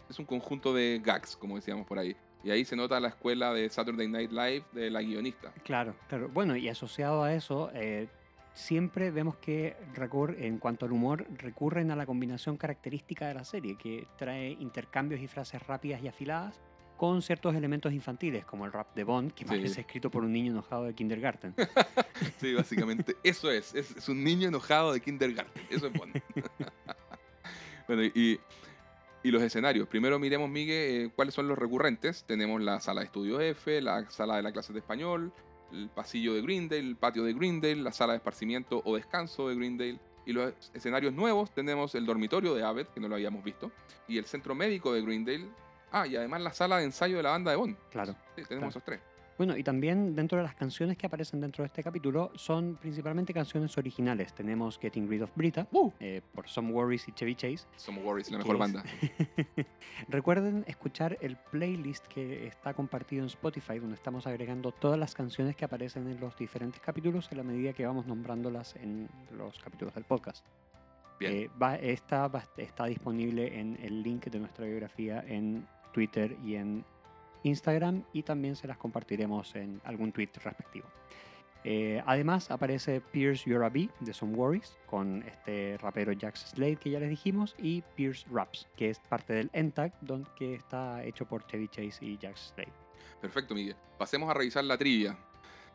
[0.09, 2.15] es un conjunto de gags, como decíamos por ahí.
[2.43, 5.51] Y ahí se nota la escuela de Saturday Night Live de la guionista.
[5.63, 6.27] Claro, claro.
[6.29, 8.07] Bueno, y asociado a eso, eh,
[8.53, 13.43] siempre vemos que recur- en cuanto al humor recurren a la combinación característica de la
[13.43, 16.59] serie, que trae intercambios y frases rápidas y afiladas
[17.01, 19.49] con ciertos elementos infantiles, como el rap de Bond, que Sí.
[19.49, 21.55] parece escrito por un niño enojado de kindergarten.
[22.39, 23.73] Sí, básicamente eso es.
[23.73, 25.63] Es, es un niño enojado de kindergarten.
[25.71, 26.21] Eso es Bond.
[27.87, 28.39] bueno, y
[29.23, 29.87] Y los escenarios.
[29.87, 32.23] Primero miremos, Miguel, eh, cuáles son los recurrentes.
[32.25, 35.33] Tenemos la sala de estudio F, la sala de la clase de español,
[35.71, 39.55] el pasillo de Greendale, el patio de Greendale, la sala de esparcimiento o descanso de
[39.55, 39.99] Greendale.
[40.27, 43.71] Y los escenarios nuevos tenemos el dormitorio de Aved, que no lo habíamos visto,
[44.07, 45.47] y el centro médico de Greendale.
[45.91, 47.75] Ah, y además la sala de ensayo de la banda de Bond.
[47.91, 48.13] Claro.
[48.35, 48.69] Sí, tenemos Claro.
[48.69, 48.99] esos tres.
[49.37, 53.33] Bueno, y también dentro de las canciones que aparecen dentro de este capítulo son principalmente
[53.33, 54.33] canciones originales.
[54.35, 55.89] Tenemos Getting Rid of Brita ¡Uh!
[55.99, 57.65] eh, por Some Worries y Chevy Chase.
[57.75, 58.83] Somos Worries, la mejor es- banda.
[60.09, 65.55] Recuerden escuchar el playlist que está compartido en Spotify, donde estamos agregando todas las canciones
[65.55, 69.95] que aparecen en los diferentes capítulos en la medida que vamos nombrándolas en los capítulos
[69.95, 70.45] del podcast.
[71.19, 71.33] Bien.
[71.33, 76.55] Eh, va- esta va- está disponible en el link de nuestra biografía en Twitter y
[76.55, 76.83] en
[77.43, 80.87] Instagram y también se las compartiremos en algún tweet respectivo.
[81.63, 86.77] Eh, además aparece Pierce You're a Bee de Some Worries con este rapero Jax Slade
[86.77, 91.03] que ya les dijimos y Pierce Raps que es parte del NTAG don- que está
[91.03, 92.71] hecho por Chevy Chase y Jax Slade.
[93.21, 93.75] Perfecto, Miguel.
[93.99, 95.15] Pasemos a revisar la trivia.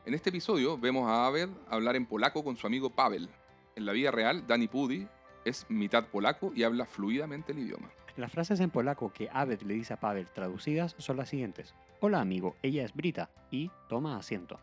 [0.05, 3.29] En este episodio vemos a Aved hablar en polaco con su amigo Pavel.
[3.77, 5.07] En la vida real, Danny Pudi
[5.45, 7.89] es mitad polaco y habla fluidamente el idioma.
[8.17, 11.75] Las frases en polaco que Aved le dice a Pavel traducidas son las siguientes.
[12.01, 14.59] Hola amigo, ella es Brita y toma asiento.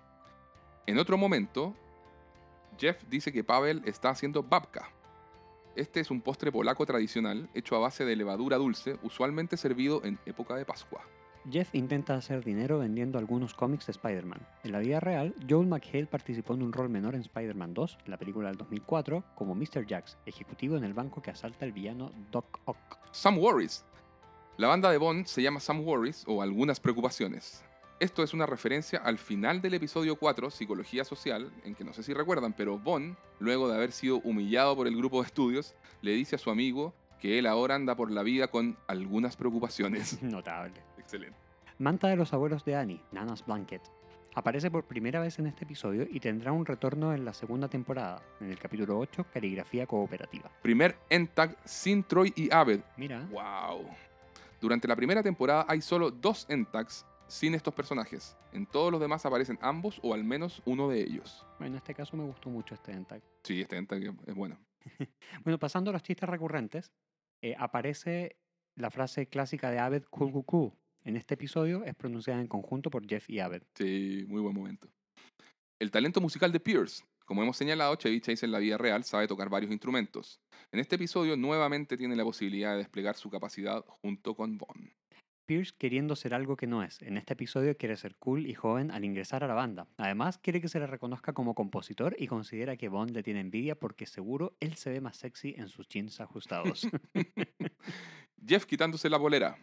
[0.87, 1.75] En otro momento,
[2.79, 4.89] Jeff dice que Pavel está haciendo babka.
[5.75, 10.17] Este es un postre polaco tradicional hecho a base de levadura dulce, usualmente servido en
[10.25, 11.03] época de Pascua.
[11.51, 14.39] Jeff intenta hacer dinero vendiendo algunos cómics de Spider-Man.
[14.63, 18.17] En la vida real, Joel McHale participó en un rol menor en Spider-Man 2, la
[18.17, 19.85] película del 2004, como Mr.
[19.87, 22.97] Jax, ejecutivo en el banco que asalta al villano Doc Ock.
[23.11, 23.85] Some Worries.
[24.57, 27.63] La banda de Bond se llama Some Worries o Algunas Preocupaciones.
[27.99, 32.03] Esto es una referencia al final del episodio 4, Psicología Social, en que no sé
[32.03, 36.11] si recuerdan, pero Bond, luego de haber sido humillado por el grupo de estudios, le
[36.11, 40.21] dice a su amigo que él ahora anda por la vida con algunas preocupaciones.
[40.21, 40.92] Notable.
[41.13, 41.37] Excelente.
[41.77, 43.83] Manta de los abuelos de Annie, Nana's Blanket.
[44.33, 48.23] Aparece por primera vez en este episodio y tendrá un retorno en la segunda temporada,
[48.39, 50.49] en el capítulo 8, Caligrafía Cooperativa.
[50.63, 52.79] Primer N-Tag sin Troy y Aved.
[52.97, 53.85] Mira, ¡Wow!
[54.59, 58.35] Durante la primera temporada hay solo dos N-Tags sin estos personajes.
[58.51, 61.45] En todos los demás aparecen ambos o al menos uno de ellos.
[61.59, 63.21] en este caso me gustó mucho este Entag.
[63.43, 64.57] Sí, este N-Tag es bueno.
[65.43, 66.91] Bueno, pasando a los chistes recurrentes,
[67.43, 68.37] eh, aparece
[68.75, 70.73] la frase clásica de Abed cool cool cool.
[71.05, 73.63] En este episodio es pronunciada en conjunto por Jeff y Abed.
[73.75, 74.87] Sí, muy buen momento.
[75.81, 77.03] El talento musical de Pierce.
[77.25, 80.39] Como hemos señalado, Chevy Chase en la vida real sabe tocar varios instrumentos.
[80.71, 84.91] En este episodio nuevamente tiene la posibilidad de desplegar su capacidad junto con Bond.
[85.45, 87.01] Pierce queriendo ser algo que no es.
[87.01, 89.87] En este episodio quiere ser cool y joven al ingresar a la banda.
[89.97, 93.75] Además, quiere que se le reconozca como compositor y considera que Bond le tiene envidia
[93.75, 96.87] porque seguro él se ve más sexy en sus jeans ajustados.
[98.47, 99.57] Jeff quitándose la polera.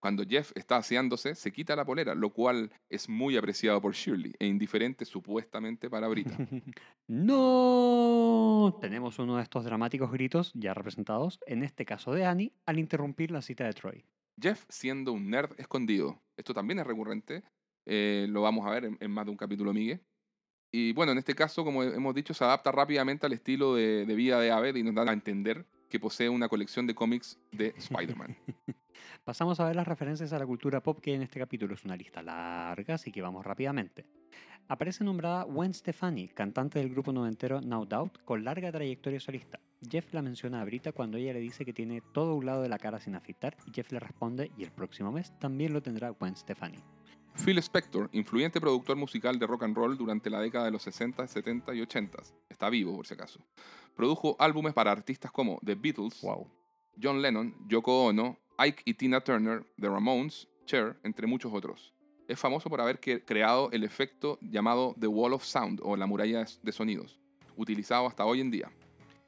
[0.00, 4.34] Cuando Jeff está aseándose, se quita la polera, lo cual es muy apreciado por Shirley
[4.38, 6.36] e indiferente supuestamente para Brita.
[7.08, 8.78] ¡No!
[8.80, 13.30] Tenemos uno de estos dramáticos gritos, ya representados, en este caso de Annie, al interrumpir
[13.30, 14.04] la cita de Troy.
[14.40, 16.22] Jeff siendo un nerd escondido.
[16.36, 17.42] Esto también es recurrente.
[17.86, 20.00] eh, lo vamos a ver en, en más de un capítulo, Migue.
[20.72, 24.14] Y bueno, en este caso, como hemos dicho, se adapta rápidamente al estilo de, de
[24.14, 25.64] vida de Aved y nos da a entender
[25.96, 28.36] que posee una colección de cómics de Spider-Man.
[29.24, 31.72] Pasamos a ver las referencias a la cultura pop que en este capítulo.
[31.72, 34.04] Es una lista larga, así que vamos rápidamente.
[34.68, 39.58] Aparece nombrada Gwen Stefani, cantante del grupo noventero No Doubt, con larga trayectoria solista.
[39.88, 42.68] Jeff la menciona a Brita cuando ella le dice que tiene todo un lado de
[42.68, 46.10] la cara sin afeitar y Jeff le responde y el próximo mes también lo tendrá
[46.10, 46.78] Gwen Stefani.
[47.42, 51.26] Phil Spector, influyente productor musical de rock and roll durante la década de los 60,
[51.26, 52.18] 70 y 80.
[52.48, 53.40] Está vivo, por si acaso.
[53.96, 56.46] Produjo álbumes para artistas como The Beatles, Wow.
[57.02, 61.94] John Lennon, Yoko Ono, Ike y Tina Turner, The Ramones, Cher, entre muchos otros.
[62.28, 66.44] Es famoso por haber creado el efecto llamado The Wall of Sound o la muralla
[66.62, 67.18] de sonidos,
[67.56, 68.70] utilizado hasta hoy en día.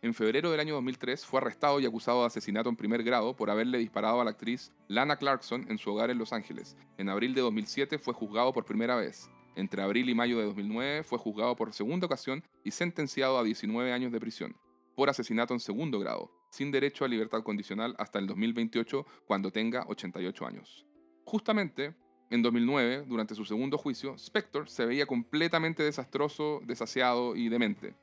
[0.03, 3.51] En febrero del año 2003 fue arrestado y acusado de asesinato en primer grado por
[3.51, 6.77] haberle disparado a la actriz Lana Clarkson en su hogar en Los Ángeles.
[6.99, 9.31] En abril de 2007 fue juzgado por primera vez.
[9.59, 13.93] Entre abril y mayo de 2009 fue juzgado por segunda ocasión y sentenciado a 19
[13.93, 14.55] años de prisión
[14.95, 19.85] por asesinato en segundo grado, sin derecho a libertad condicional hasta el 2028 cuando tenga
[19.89, 20.87] 88 años.
[21.25, 21.97] Justamente,
[22.31, 27.97] en 2009, durante su segundo juicio, Spector se veía completamente desastroso, desaseado y demente,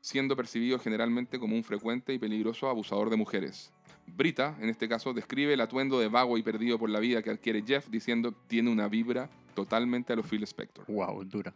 [0.00, 3.72] siendo percibido generalmente como un frecuente y peligroso abusador de mujeres.
[4.06, 7.30] Brita, en este caso, describe el atuendo de vago y perdido por la vida que
[7.30, 10.84] adquiere Jeff diciendo tiene una vibra totalmente a lo Phil Spector.
[10.86, 11.52] Wow, dura.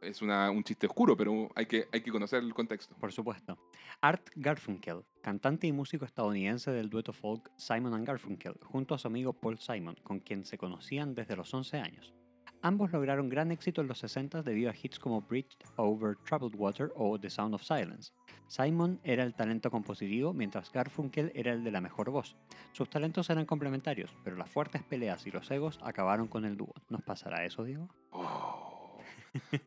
[0.00, 2.94] es una- un chiste oscuro, pero hay que, hay que conocer el contexto.
[2.98, 3.58] Por supuesto.
[4.00, 9.08] Art Garfunkel, cantante y músico estadounidense del dueto folk Simon and Garfunkel, junto a su
[9.08, 12.14] amigo Paul Simon, con quien se conocían desde los 11 años.
[12.62, 16.92] Ambos lograron gran éxito en los 60 debido a hits como Bridge Over Troubled Water
[16.94, 18.12] o The Sound of Silence.
[18.48, 22.36] Simon era el talento compositivo, mientras Garfunkel era el de la mejor voz.
[22.72, 26.74] Sus talentos eran complementarios, pero las fuertes peleas y los egos acabaron con el dúo.
[26.90, 27.88] ¿Nos pasará eso, Diego?
[28.10, 28.98] Oh.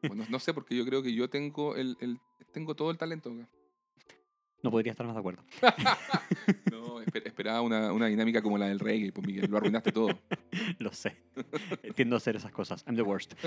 [0.08, 2.20] Bueno, no sé, porque yo creo que yo tengo, el, el-
[2.52, 3.32] tengo todo el talento.
[3.32, 3.50] acá.
[4.62, 5.44] No podría estar más de acuerdo.
[6.72, 10.10] No, esper- esperaba una, una dinámica como la del reggae, pues Miguel, lo arruinaste todo.
[10.80, 11.18] Lo sé.
[11.96, 12.84] Tiendo a hacer esas cosas.
[12.88, 13.34] I'm the worst.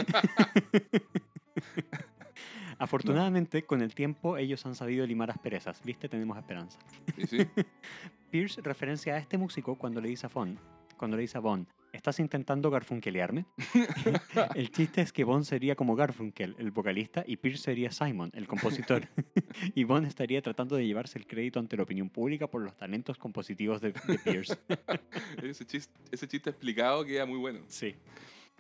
[2.79, 5.83] Afortunadamente, con el tiempo ellos han sabido limar asperezas.
[5.83, 6.09] ¿Viste?
[6.09, 6.79] Tenemos esperanza.
[7.17, 7.39] Sí, sí.
[8.31, 10.59] Pierce referencia a este músico cuando le dice a Von,
[10.97, 11.67] cuando le dice a Von,
[11.97, 13.47] ¿estás intentando garfunkelearme?
[14.55, 18.47] el chiste es que Von sería como Garfunkel, el vocalista, y Pierce sería Simon, el
[18.47, 19.09] compositor.
[19.75, 23.19] y Von estaría tratando de llevarse el crédito ante la opinión pública por los talentos
[23.19, 24.57] compositivos de, de Pierce.
[25.43, 27.61] Ese chiste, ese chiste explicado queda muy bueno.
[27.69, 27.95] sí.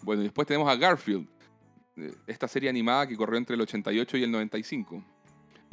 [0.02, 1.26] Bueno, y después tenemos a Garfield,
[1.96, 5.02] eh, esta serie animada que corrió entre el 88 y el 95.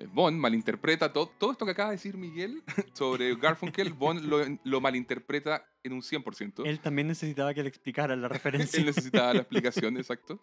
[0.04, 4.40] Eh, Bond malinterpreta todo, todo esto que acaba de decir Miguel sobre Garfunkel, Bond lo,
[4.64, 6.64] lo malinterpreta en un 100%.
[6.66, 8.80] Él también necesitaba que le explicara la referencia.
[8.80, 10.40] Él necesitaba la explicación, exacto.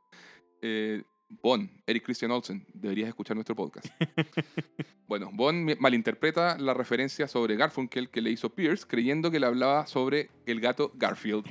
[0.62, 1.02] Eh,
[1.42, 3.86] Bond, Eric Christian Olsen, deberías escuchar nuestro podcast.
[5.06, 9.86] Bueno, Bond malinterpreta la referencia sobre Garfunkel que le hizo Pierce, creyendo que le hablaba
[9.86, 11.44] sobre el gato Garfield.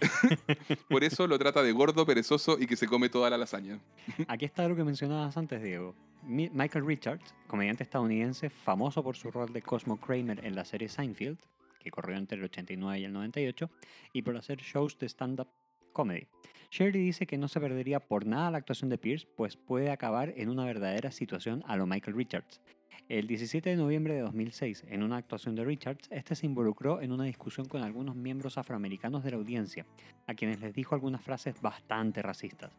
[0.89, 3.79] Por eso lo trata de gordo, perezoso y que se come toda la lasaña.
[4.27, 5.95] Aquí está lo que mencionabas antes, Diego.
[6.23, 10.89] Mi- Michael Richards, comediante estadounidense famoso por su rol de Cosmo Kramer en la serie
[10.89, 11.39] Seinfeld,
[11.79, 13.69] que corrió entre el 89 y el 98,
[14.13, 15.47] y por hacer shows de stand-up
[15.93, 16.27] comedy.
[16.71, 20.33] Shirley dice que no se perdería por nada la actuación de Pierce, pues puede acabar
[20.35, 22.61] en una verdadera situación a lo Michael Richards.
[23.07, 27.11] El 17 de noviembre de 2006, en una actuación de Richards, este se involucró en
[27.11, 29.85] una discusión con algunos miembros afroamericanos de la audiencia,
[30.27, 32.71] a quienes les dijo algunas frases bastante racistas.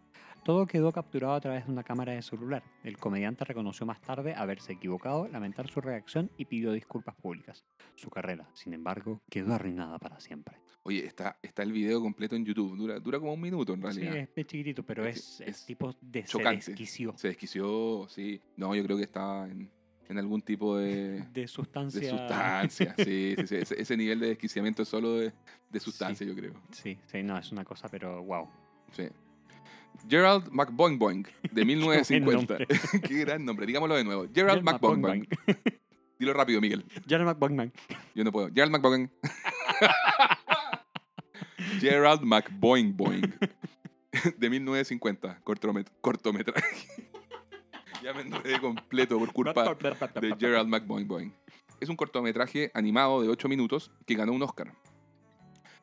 [0.45, 2.63] Todo quedó capturado a través de una cámara de celular.
[2.85, 7.65] El comediante reconoció más tarde haberse equivocado, lamentar su reacción y pidió disculpas públicas.
[7.97, 10.57] Su carrera, sin embargo, quedó arruinada para siempre.
[10.85, 12.75] Oye, está, está el video completo en YouTube.
[12.77, 14.17] Dura, dura como un minuto en Sí, realidad.
[14.17, 18.41] es, es chiquitito, pero Es es, tipo de se desquició Se desquició, sí.
[18.57, 19.71] No, yo creo que está en,
[20.11, 22.01] en algún tipo de, de sustancia.
[22.01, 22.95] de sustancia.
[22.99, 23.55] Sí, sí, sí.
[23.57, 25.33] Ese, ese nivel de desquiciamiento es solo de,
[25.71, 26.53] de sustancia, yo creo.
[26.73, 28.49] Sí, sí, no, es una cosa, pero wow.
[28.93, 29.05] Sí.
[30.09, 32.59] Gerald McBoing Boing, de 1950.
[32.59, 32.67] nombre.
[33.09, 33.67] Qué gran nombre.
[33.67, 34.27] Digámoslo de nuevo.
[34.35, 35.27] Gerald McBoing Boing.
[36.19, 36.85] Dilo rápido, Miguel.
[37.09, 37.73] Gerald McBoingman.
[38.15, 38.49] Yo no puedo.
[38.53, 39.09] Gerald McBoing.
[41.81, 43.33] Gerald McBoing Boing.
[44.39, 45.41] De 1950.
[45.45, 47.10] Cortomet- cortometraje.
[48.03, 49.75] Ya me enredé completo por culpa
[50.21, 51.33] de Gerald McBoing Boing.
[51.81, 54.73] Es un cortometraje animado de 8 minutos que ganó un Oscar.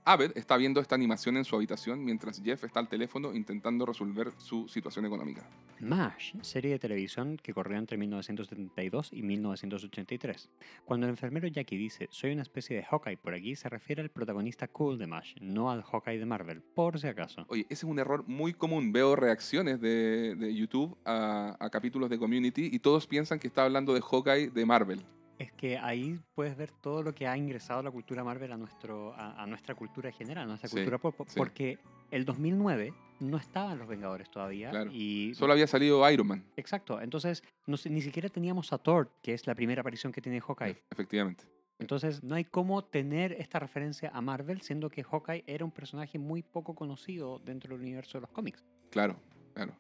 [0.10, 4.32] Abed está viendo esta animación en su habitación mientras Jeff está al teléfono intentando resolver
[4.38, 5.46] su situación económica.
[5.82, 10.50] MASH, serie de televisión que corrió entre 1972 y 1983.
[10.86, 14.10] Cuando el enfermero Jackie dice soy una especie de Hawkeye por aquí, se refiere al
[14.10, 17.44] protagonista cool de MASH, no al Hawkeye de Marvel, por si acaso.
[17.50, 18.94] Oye, ese es un error muy común.
[18.94, 23.66] Veo reacciones de, de YouTube a, a capítulos de Community y todos piensan que está
[23.66, 25.02] hablando de Hawkeye de Marvel.
[25.38, 29.14] Es que ahí puedes ver todo lo que ha ingresado la cultura Marvel a, nuestro,
[29.14, 31.34] a, a nuestra cultura general, a nuestra Sí, cultura pop, sí.
[31.38, 31.78] porque
[32.10, 34.92] el 2009 no estaban los Vengadores todavía Claro.
[34.92, 36.44] y Solo había salido Iron Man.
[36.56, 40.40] Exacto, entonces no ni siquiera teníamos a Thor, que es la primera aparición que tiene
[40.42, 40.82] Hawkeye.
[40.90, 41.44] Efectivamente.
[41.80, 46.18] Entonces no hay cómo tener esta referencia a Marvel, siendo que Hawkeye era un personaje
[46.18, 48.66] muy poco conocido dentro del universo de los cómics.
[48.90, 49.16] Claro,
[49.54, 49.76] claro.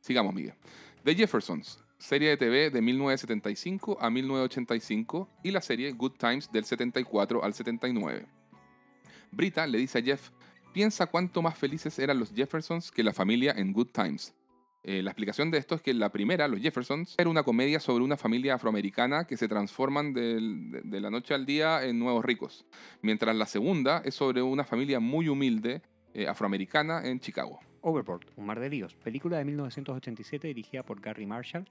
[0.00, 0.54] Sigamos, Miguel.
[1.02, 6.64] The Jeffersons, serie de TV de 1975 a 1985 y la serie Good Times del
[6.64, 8.26] 74 al 79.
[9.30, 10.30] Brita le dice a Jeff,
[10.72, 14.34] piensa cuánto más felices eran los Jeffersons que la familia en Good Times.
[14.82, 18.02] Eh, la explicación de esto es que la primera, Los Jeffersons, era una comedia sobre
[18.02, 22.64] una familia afroamericana que se transforman de la noche al día en nuevos ricos,
[23.02, 25.82] mientras la segunda es sobre una familia muy humilde
[26.14, 27.60] eh, afroamericana en Chicago.
[27.82, 31.68] Overboard, Un mar de líos, película de 1987 dirigida por Gary Marshall,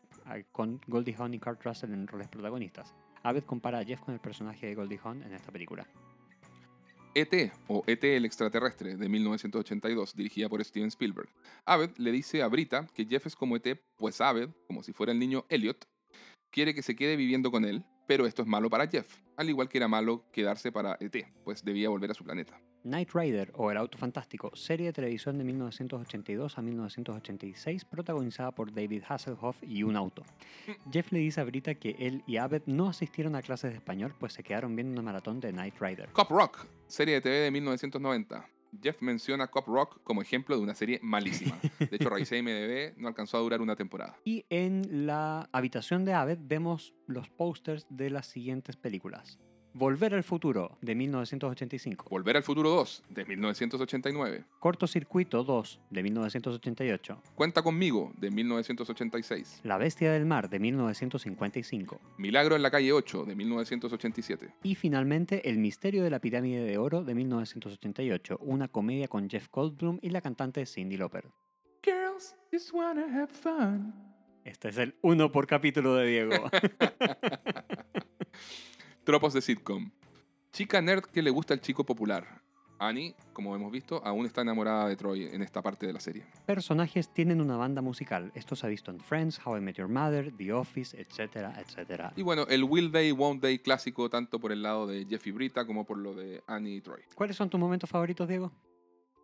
[0.52, 2.94] con Goldie Hawn y Kurt Russell en roles protagonistas.
[3.24, 5.88] Abed compara a Jeff con el personaje de Goldie Hawn en esta película.
[7.16, 7.52] E.T.
[7.68, 8.16] o E.T.
[8.16, 11.30] el extraterrestre de 1982, dirigida por Steven Spielberg.
[11.66, 15.12] Abed le dice a Brita que Jeff es como E.T., pues Abed, como si fuera
[15.12, 15.88] el niño Elliot,
[16.52, 19.70] quiere que se quede viviendo con él, Pero esto es malo para Jeff, al igual
[19.70, 22.60] que era malo quedarse para ET, pues debía volver a su planeta.
[22.90, 28.74] Knight Rider o El Auto Fantástico, serie de televisión de 1982 a 1986 protagonizada por
[28.74, 30.24] David Hasselhoff y un auto.
[30.92, 34.16] Jeff le dice a Brita que él y Abed no asistieron a clases de español
[34.20, 36.10] pues se quedaron viendo una maratón de Knight Rider.
[36.14, 38.50] Cop Rock, serie de TV de 1990.
[38.82, 41.58] Jeff menciona Cop Rock como ejemplo de una serie malísima.
[41.80, 44.18] De hecho, Raíz MDB no alcanzó a durar una temporada.
[44.24, 49.40] Y en la habitación de Abed vemos los pósters de las siguientes películas.
[49.74, 52.08] Volver al futuro de 1985.
[52.10, 54.44] Volver al futuro 2 de 1989.
[54.60, 57.22] Cortocircuito 2 de 1988.
[57.36, 59.62] Cuenta conmigo de 1986.
[59.64, 62.02] La bestia del mar de 1955.
[62.18, 64.50] Milagro en la calle 8 de 1987.
[64.64, 69.48] Y finalmente El misterio de la pirámide de oro de 1988, una comedia con Jeff
[69.52, 71.30] Goldblum y la cantante Cindy Lauper.
[71.84, 73.94] Girls just wanna have fun.
[74.44, 76.34] Este es el uno por capítulo de Diego.
[79.10, 79.90] Tropos de sitcom.
[80.54, 82.44] Chica nerd que le gusta al chico popular.
[82.78, 86.28] Annie, como hemos visto, aún está enamorada de Troy en esta parte de la serie.
[86.46, 88.32] Personajes tienen una banda musical.
[88.36, 92.14] Esto se ha visto en Friends, How I Met Your Mother, The Office, etcétera, etcétera.
[92.18, 95.66] Y bueno, el Will Day, Won't Day clásico, tanto por el lado de Jeffy Brita
[95.66, 97.02] como por lo de Annie y Troy.
[97.16, 98.52] ¿Cuáles son tus momentos favoritos, Diego?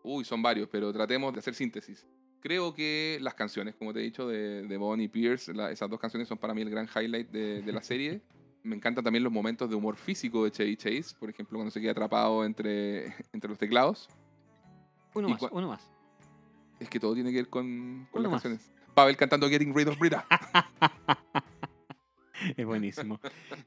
[0.01, 2.07] Uy, son varios, pero tratemos de hacer síntesis.
[2.39, 5.99] Creo que las canciones, como te he dicho, de, de Bonnie Pierce, la- esas dos
[5.99, 8.21] canciones son para mí el gran highlight de, de la serie.
[8.65, 11.79] Me encantan también los momentos de humor físico de Chevy Chase, por ejemplo, cuando se
[11.79, 14.09] queda atrapado entre, entre los teclados.
[15.13, 15.89] Uno ¿Y más, uno más.
[16.79, 18.41] Es que todo tiene que ver con, con las más.
[18.41, 18.71] canciones.
[18.93, 20.25] Pavel cantando Getting Rid of Brita.
[22.57, 23.19] Es buenísimo.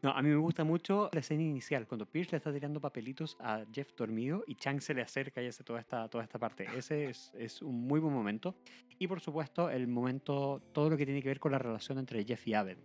[0.03, 3.36] No, a mí me gusta mucho la escena inicial, cuando Pierce le está tirando papelitos
[3.40, 6.66] a Jeff dormido y Chang se le acerca y hace toda esta, toda esta parte.
[6.76, 8.55] Ese es, es un muy buen momento.
[8.99, 12.24] Y por supuesto, el momento, todo lo que tiene que ver con la relación entre
[12.24, 12.78] Jeff y Abed.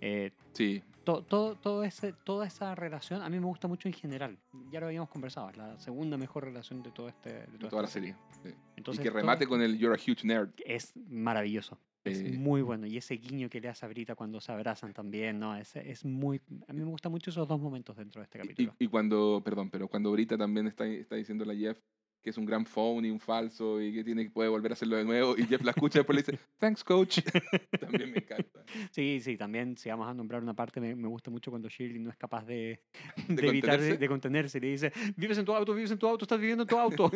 [0.00, 3.94] Eh, Sí, to- todo, todo ese, toda esa relación a mí me gusta mucho en
[3.94, 4.38] general.
[4.70, 7.82] Ya lo habíamos conversado, es la segunda mejor relación de, todo este, de de toda
[7.82, 8.14] la serie.
[8.42, 8.50] sí.
[8.76, 10.50] Entonces, y que remate con el You're a Huge Nerd.
[10.64, 11.78] Es maravilloso.
[12.04, 12.86] Es Eh, muy bueno.
[12.86, 15.56] Y ese guiño que le hace a Brita cuando se abrazan también, ¿no?
[15.56, 16.40] Ese es muy.
[16.68, 18.74] A mí me gustan mucho esos dos momentos dentro de este Y, capítulo.
[18.78, 21.78] y cuando, perdón, pero cuando Brita también está, está diciéndole a Jeff
[22.26, 24.74] que es un gran phone y un falso y que tiene que puede volver a
[24.74, 27.20] hacerlo de nuevo y Jeff la escucha y después le dice, thanks coach.
[27.80, 28.64] también me encanta.
[28.90, 32.00] Sí, sí, también si vamos a nombrar una parte, me, me gusta mucho cuando Shirley
[32.00, 32.82] no es capaz de,
[33.28, 33.96] ¿De de evitar de, contenerse?
[33.96, 34.60] de contenerse.
[34.60, 37.12] Le dice, vives en tu auto, vives en tu auto, estás viviendo en tu auto.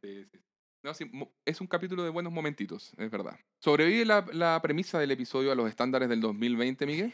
[0.00, 0.38] Sí, sí.
[0.84, 1.10] No, sí,
[1.44, 3.40] es un capítulo de buenos momentitos, es verdad.
[3.58, 7.12] ¿Sobrevive la, la premisa del episodio a los estándares del 2020, Miguel?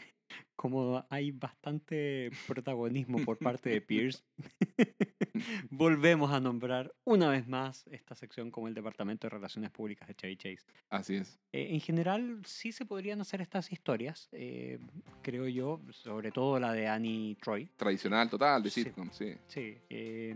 [0.55, 4.23] Como hay bastante protagonismo por parte de Pierce,
[5.69, 10.15] volvemos a nombrar una vez más esta sección como el Departamento de Relaciones Públicas de
[10.15, 10.65] Chevy Chase.
[10.89, 11.39] Así es.
[11.53, 14.79] Eh, en general, sí se podrían hacer estas historias, eh,
[15.21, 17.69] creo yo, sobre todo la de Annie Troy.
[17.77, 18.83] Tradicional total de Sí.
[18.83, 19.35] sitcom, sí.
[19.47, 19.77] Sí.
[19.89, 20.35] eh,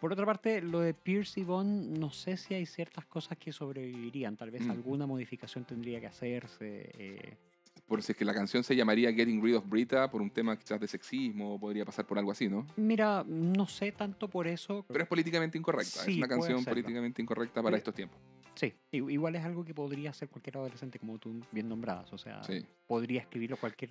[0.00, 3.52] por otra parte, lo de Pierce y Bond, no sé si hay ciertas cosas que
[3.52, 4.36] sobrevivirían.
[4.36, 4.70] Tal vez Mm.
[4.72, 7.38] alguna modificación tendría que hacerse.
[7.84, 10.30] Eh, Por si es que la canción se llamaría Getting Rid of Brita por un
[10.30, 12.66] tema quizás de sexismo, podría pasar por algo así, ¿no?
[12.76, 14.84] Mira, no sé tanto por eso.
[14.88, 16.00] Pero es políticamente incorrecta.
[16.02, 18.18] Sí, es una canción políticamente incorrecta para Pero- estos tiempos.
[18.54, 22.12] Sí, igual es algo que podría hacer cualquier adolescente, como tú bien nombradas.
[22.12, 22.64] O sea, Sí.
[22.86, 23.90] podría escribirlo cualquier.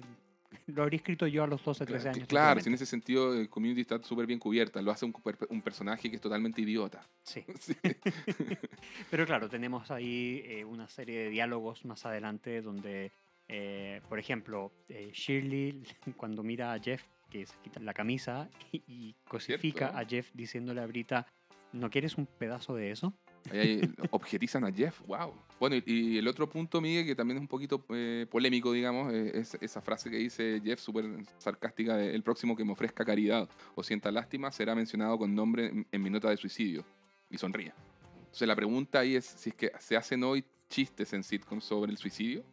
[0.68, 2.28] Lo habría escrito yo a los 12, 13 Claro, años.
[2.30, 4.82] claro, si en ese sentido el community está súper bien cubierta.
[4.82, 5.14] Lo hace un,
[5.50, 7.06] un personaje que es totalmente idiota.
[7.24, 7.44] Sí.
[7.60, 7.76] Sí.
[9.12, 13.12] Pero claro, tenemos ahí eh, una serie de diálogos más adelante donde,
[13.48, 15.84] eh, por ejemplo, eh, Shirley
[16.18, 19.98] cuando mira a Jeff que se quita la camisa y, y cosifica Cierto.
[19.98, 21.26] a Jeff diciéndole a Brita,
[21.72, 23.14] ¿no quieres un pedazo de eso?
[23.52, 23.82] Ahí hay-
[24.12, 25.34] objetizan a Jeff, wow.
[25.60, 29.12] Bueno, y, y el otro punto, Miguel, que también es un poquito eh, polémico, digamos,
[29.14, 31.06] eh, es esa frase que dice Jeff, súper
[31.40, 35.66] sarcástica, de, el próximo que me ofrezca caridad o sienta lástima será mencionado con nombre
[35.68, 36.86] en, en mi nota de suicidio.
[37.30, 37.74] Y sonríe.
[38.20, 41.92] Entonces la pregunta ahí es si es que se hacen hoy chistes en sitcoms sobre
[41.92, 42.44] el suicidio.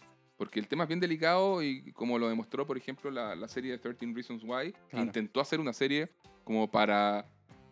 [0.41, 3.73] Porque el tema es bien delicado y como lo demostró, por ejemplo, la, la serie
[3.73, 6.09] de 13 Reasons Why, que intentó hacer una serie
[6.44, 7.27] como para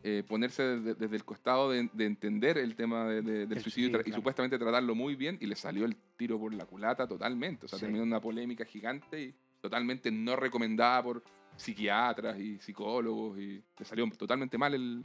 [0.05, 3.63] eh, ponerse de- desde el costado de, de entender el tema de- de- del El
[3.65, 7.65] suicidio y, supuestamente tratarlo muy bien y le salió el tiro por la culata totalmente.
[7.65, 7.87] O sea, Sí.
[7.87, 11.25] terminó una polémica gigante y totalmente no recomendada por
[11.57, 15.03] psiquiatras y psicólogos y le salió totalmente mal el-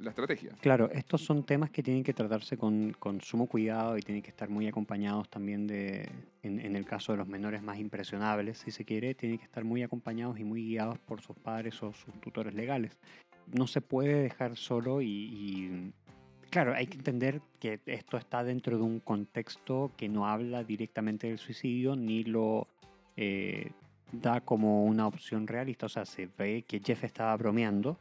[0.00, 0.52] la estrategia.
[0.60, 4.30] Claro, estos son temas que tienen que tratarse con, con sumo cuidado y tienen que
[4.30, 6.08] estar muy acompañados también de,
[6.42, 9.82] en, el caso de los menores más impresionables, si se quiere, tienen que estar muy
[9.82, 12.98] acompañados y muy guiados por sus padres o sus tutores legales.
[13.52, 15.92] No se puede dejar solo y, y,
[16.50, 21.28] claro, hay que entender que esto está dentro de un contexto que no habla directamente
[21.28, 22.68] del suicidio ni lo...
[23.16, 23.70] eh,
[24.12, 25.86] da como una opción realista.
[25.86, 27.98] O sea, se ve que Jeff estaba bromeando,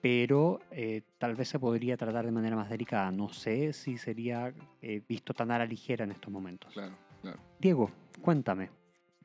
[0.00, 3.10] pero eh, tal vez se podría tratar de manera más delicada.
[3.10, 6.72] No sé si sería eh, visto tan a la ligera en estos momentos.
[6.72, 7.38] Claro, claro.
[7.58, 7.90] Diego,
[8.20, 8.70] cuéntame.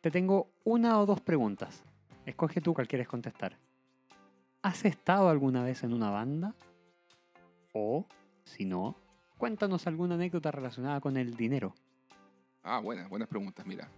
[0.02, 1.84] Te tengo una o dos preguntas.
[2.26, 3.58] Escoge tú cuál quieres contestar.
[4.64, 6.56] ¿Has estado alguna vez en una banda?
[7.74, 8.06] O,
[8.44, 8.96] si no,
[9.38, 11.74] cuéntanos alguna anécdota relacionada con el dinero.
[12.64, 13.90] Ah, buenas, buenas preguntas, mira.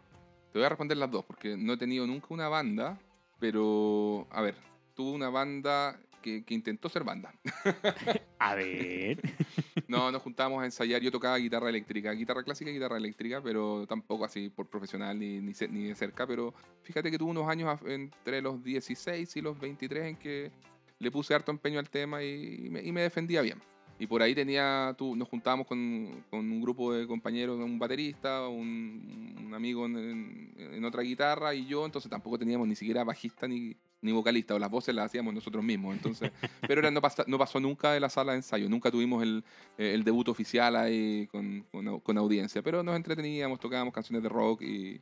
[0.52, 2.98] Te voy a responder las dos, porque no he tenido nunca una banda,
[3.40, 4.56] pero, a ver,
[4.94, 7.32] tuve una banda que, que intentó ser banda.
[8.40, 9.22] A ver.
[9.88, 11.02] No, nos juntábamos a ensayar.
[11.02, 15.40] Yo tocaba guitarra eléctrica, guitarra clásica y guitarra eléctrica, pero tampoco así por profesional ni,
[15.40, 16.26] ni, ni de cerca.
[16.26, 20.52] Pero fíjate que tuve unos años entre los 16 y los 23 en que
[20.98, 23.60] le puse harto empeño al tema y, y me, y me defendía bien.
[24.00, 28.48] Y por ahí tenía, tú, nos juntábamos con, con un grupo de compañeros, un baterista,
[28.48, 33.04] un, un amigo en, en- en otra guitarra y yo, entonces tampoco teníamos ni siquiera
[33.04, 35.96] bajista ni, ni vocalista, o las voces las hacíamos nosotros mismos.
[35.96, 36.32] Entonces,
[36.68, 39.44] pero era, no, pasa- no pasó nunca de la sala de ensayo, nunca tuvimos el,
[39.78, 44.62] el debut oficial ahí con, con, con audiencia, pero nos entreteníamos, tocábamos canciones de rock
[44.62, 45.02] y,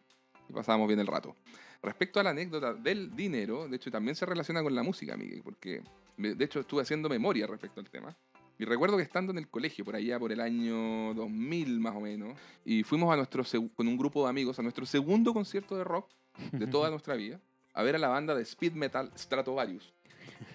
[0.50, 1.36] y pasábamos bien el rato.
[1.84, 5.42] Respecto a la anécdota del dinero, de hecho también se relaciona con la música, Miguel,
[5.44, 5.82] porque
[6.18, 8.16] de hecho estuve haciendo memoria respecto al tema.
[8.60, 12.02] Y recuerdo que estando en el colegio, por allá por el año 2000 más o
[12.02, 15.84] menos, y fuimos a nuestro con un grupo de amigos a nuestro segundo concierto de
[15.84, 16.08] rock
[16.52, 17.40] de toda nuestra vida,
[17.74, 19.94] a ver a la banda de speed metal Stratovarius.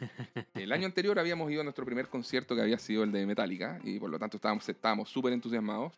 [0.55, 3.79] El año anterior habíamos ido a nuestro primer concierto que había sido el de Metallica
[3.85, 5.93] y por lo tanto estábamos estábamos súper entusiasmados.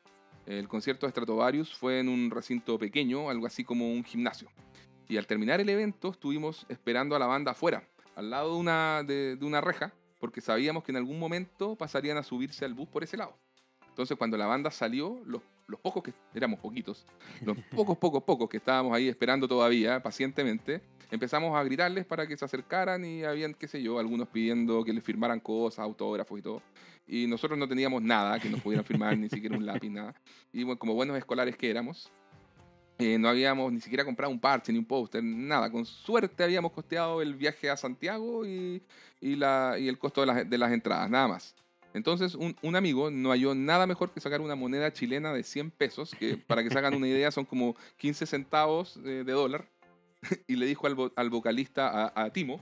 [0.47, 4.49] El concierto de Stratovarius fue en un recinto pequeño, algo así como un gimnasio.
[5.09, 9.03] Y al terminar el evento estuvimos esperando a la banda afuera, al lado de una,
[9.03, 12.89] de, de una reja, porque sabíamos que en algún momento pasarían a subirse al bus
[12.89, 13.37] por ese lado.
[13.89, 17.07] Entonces cuando la banda salió, los, los pocos que éramos poquitos,
[17.45, 20.81] los pocos, pocos, pocos que estábamos ahí esperando todavía pacientemente,
[21.11, 24.93] empezamos a gritarles para que se acercaran y habían, qué sé yo, algunos pidiendo que
[24.93, 26.63] les firmaran cosas, autógrafos y todo.
[27.07, 30.15] Y nosotros no teníamos nada que nos pudieran firmar, ni siquiera un lápiz, nada.
[30.53, 32.11] Y bueno, como buenos escolares que éramos,
[32.99, 35.71] eh, no habíamos ni siquiera comprado un parche ni un póster, nada.
[35.71, 38.83] Con suerte habíamos costeado el viaje a Santiago y,
[39.21, 41.55] y, la, y el costo de las, de las entradas, nada más.
[41.95, 45.71] Entonces, un, un amigo no halló nada mejor que sacar una moneda chilena de 100
[45.71, 49.69] pesos, que para que se hagan una idea son como 15 centavos eh, de dólar,
[50.47, 52.61] y le dijo al, al vocalista, a, a Timo,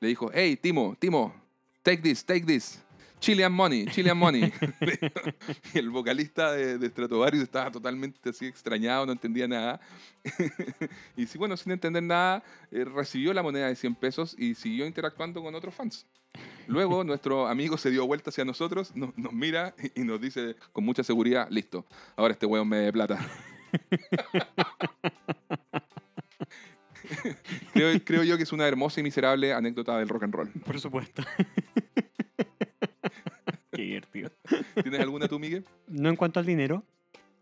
[0.00, 1.34] le dijo, hey, Timo, Timo,
[1.82, 2.82] take this, take this.
[3.18, 4.52] Chilean money, Chilean money.
[5.74, 9.80] y el vocalista de, de Stratovarius estaba totalmente así extrañado, no entendía nada.
[11.16, 14.86] y sí, bueno, sin entender nada, eh, recibió la moneda de 100 pesos y siguió
[14.86, 16.06] interactuando con otros fans.
[16.66, 20.56] Luego nuestro amigo se dio vuelta hacia nosotros, no- nos mira y, y nos dice
[20.72, 21.86] con mucha seguridad, listo,
[22.16, 23.18] ahora este weón me dé plata.
[27.72, 30.48] creo, creo yo que es una hermosa y miserable anécdota del rock and roll.
[30.64, 31.22] Por supuesto.
[33.72, 34.30] Qué divertido.
[34.82, 35.64] ¿Tienes alguna tú, Miguel?
[35.88, 36.82] No en cuanto al dinero,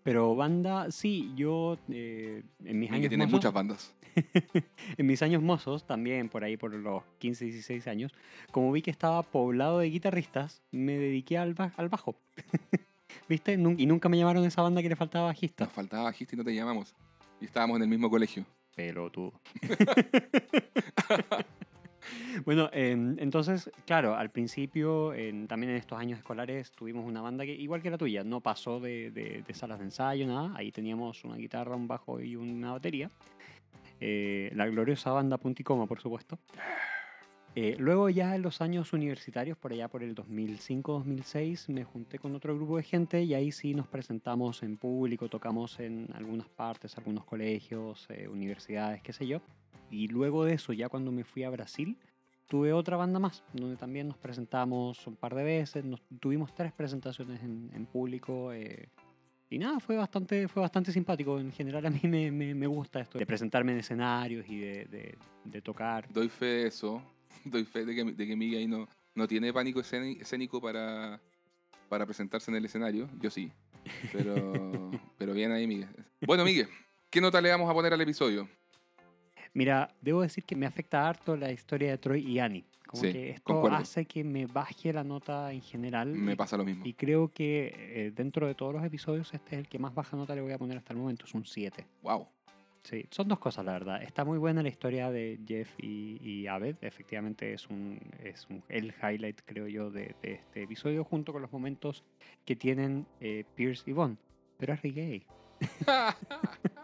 [0.04, 3.94] pero banda, sí, yo eh, en mis años tiene mozos, muchas bandas.
[4.96, 8.12] en mis años mozos, también por ahí por los 15, 16 años,
[8.52, 12.14] como vi que estaba poblado de guitarristas, me dediqué al, ba- al bajo.
[13.28, 13.56] ¿Viste?
[13.58, 15.64] Nun- Y nunca me llamaron a esa banda que le faltaba bajista.
[15.64, 16.94] Nos faltaba bajista y no te llamamos.
[17.40, 18.44] Y estábamos en el mismo colegio.
[18.76, 19.32] Pelotudo.
[22.44, 25.12] bueno, entonces, claro, al principio,
[25.48, 28.80] también en estos años escolares, tuvimos una banda que, igual que la tuya, no pasó
[28.80, 30.52] de, de- de salas de ensayo, nada.
[30.56, 33.10] Ahí teníamos una guitarra, un bajo y una batería.
[34.00, 36.38] Eh, la gloriosa banda Punticoma, por supuesto.
[37.56, 42.34] Eh, luego ya en los años universitarios, por allá por el 2005-2006, me junté con
[42.34, 46.96] otro grupo de gente y ahí sí nos presentamos en público, tocamos en algunas partes,
[46.98, 49.40] algunos colegios, eh, universidades, qué sé yo.
[49.90, 51.96] Y luego de eso, ya cuando me fui a Brasil,
[52.48, 56.72] tuve otra banda más, donde también nos presentamos un par de veces, nos, tuvimos tres
[56.72, 58.52] presentaciones en, en público.
[58.52, 58.88] eh,
[59.48, 61.38] y nada, fue bastante, fue bastante simpático.
[61.38, 64.84] En general a mí me, me- me gusta esto de presentarme en escenarios y de,
[64.86, 65.14] de-
[65.44, 66.12] de tocar.
[66.12, 67.00] Doy fe de eso.
[67.44, 71.20] Doy fe de que, de que Miguel ahí no, no tiene pánico escénico para,
[71.88, 73.08] para presentarse en el escenario.
[73.20, 73.50] Yo sí.
[74.12, 75.88] Pero, pero bien ahí, Miguel.
[76.26, 76.68] Bueno, Miguel,
[77.10, 78.48] ¿qué nota le vamos a poner al episodio?
[79.52, 82.64] Mira, debo decir que me afecta harto la historia de Troy y Annie.
[82.86, 83.76] Como Sí, que esto concuerdo.
[83.78, 86.08] hace que me baje la nota en general.
[86.12, 86.84] Me y- pasa lo mismo.
[86.86, 90.16] Y creo que eh, dentro de todos los episodios, este es el que más baja
[90.16, 91.24] nota le voy a poner hasta el momento.
[91.24, 91.86] Es un 7.
[92.02, 92.26] Wow.
[92.84, 94.02] Sí, son dos cosas, la verdad.
[94.02, 96.76] Está muy buena la historia de Jeff y, y Abed.
[96.82, 101.40] Efectivamente, es, un, es un- el highlight, creo yo, de, de este episodio, junto con
[101.40, 102.04] los momentos
[102.44, 104.18] que tienen eh, Pierce y Bond.
[104.58, 105.22] Pero es gay.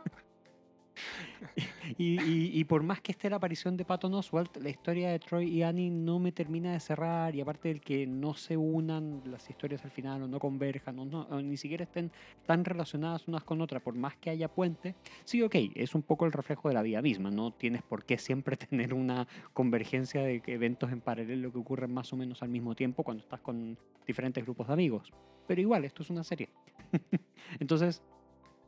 [1.96, 5.18] y, y- y por más que esté la aparición de Patton Oswalt, la historia de
[5.20, 7.34] Troy y Annie no me termina de cerrar.
[7.34, 11.22] Y aparte del que no se unan las historias al final o no converjan no-
[11.22, 12.12] o ni siquiera estén
[12.46, 16.26] tan relacionadas unas con otras, por más que haya puente, sí, ok, es un poco
[16.26, 17.30] el reflejo de la vida misma.
[17.30, 22.12] No tienes por qué siempre tener una convergencia de eventos en paralelo que ocurren más
[22.12, 25.14] o menos al mismo tiempo cuando estás con diferentes grupos de amigos.
[25.46, 26.52] Pero igual, esto es una serie.
[27.60, 28.02] Entonces,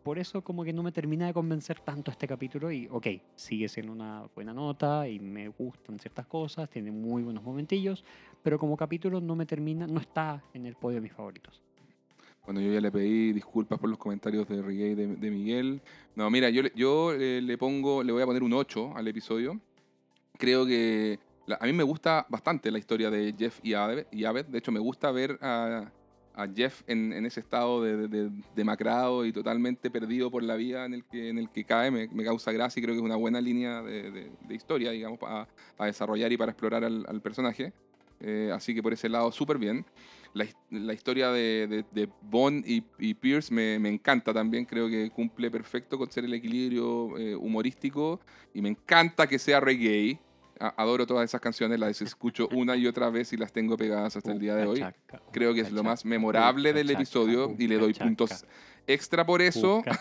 [0.03, 3.69] por eso como que no me termina de convencer tanto este capítulo y ok, sigue
[3.69, 8.05] siendo una buena nota y me gustan ciertas cosas, tiene muy buenos momentillos,
[8.43, 11.63] pero como capítulo no me termina, no está en el podio de mis favoritos.
[12.45, 15.81] Bueno, yo ya le pedí disculpas por los comentarios de Reggae de, de Miguel.
[16.17, 19.61] No, mira, yo, yo eh, le pongo, le voy a poner un 8 al episodio.
[20.39, 21.21] Creo que
[21.61, 24.07] a mí me gusta bastante la historia de Jeff y Abed.
[24.11, 24.47] y Abed.
[24.47, 25.91] De hecho, me gusta ver a,
[26.35, 30.85] a Jeff en, ese estado de, de- de- demacrado y totalmente perdido por la vida
[30.85, 31.05] en el
[31.51, 31.91] que, cae.
[31.91, 35.47] Me, causa gracia y creo que es una buena línea de, de- historia, digamos, a,
[35.79, 37.73] a desarrollar y para explorar al, personaje.
[38.21, 39.85] Eh, así que por ese lado, súper bien.
[40.33, 41.85] La, his- la historia de,
[42.23, 42.81] Bond y,
[43.15, 44.65] Pierce me, me encanta también.
[44.65, 48.21] Creo que cumple perfecto con ser el equilibrio eh, humorístico.
[48.55, 50.19] Y me encanta que sea reggae.
[50.69, 54.33] Adoro todas esas canciones, las escucho una y otra vez y las tengo pegadas hasta
[54.33, 54.79] el día de hoy.
[54.79, 58.45] Ucachaca, Creo que es lo más ucachaca, memorable del episodio y le doy puntos
[58.87, 59.83] extra por eso.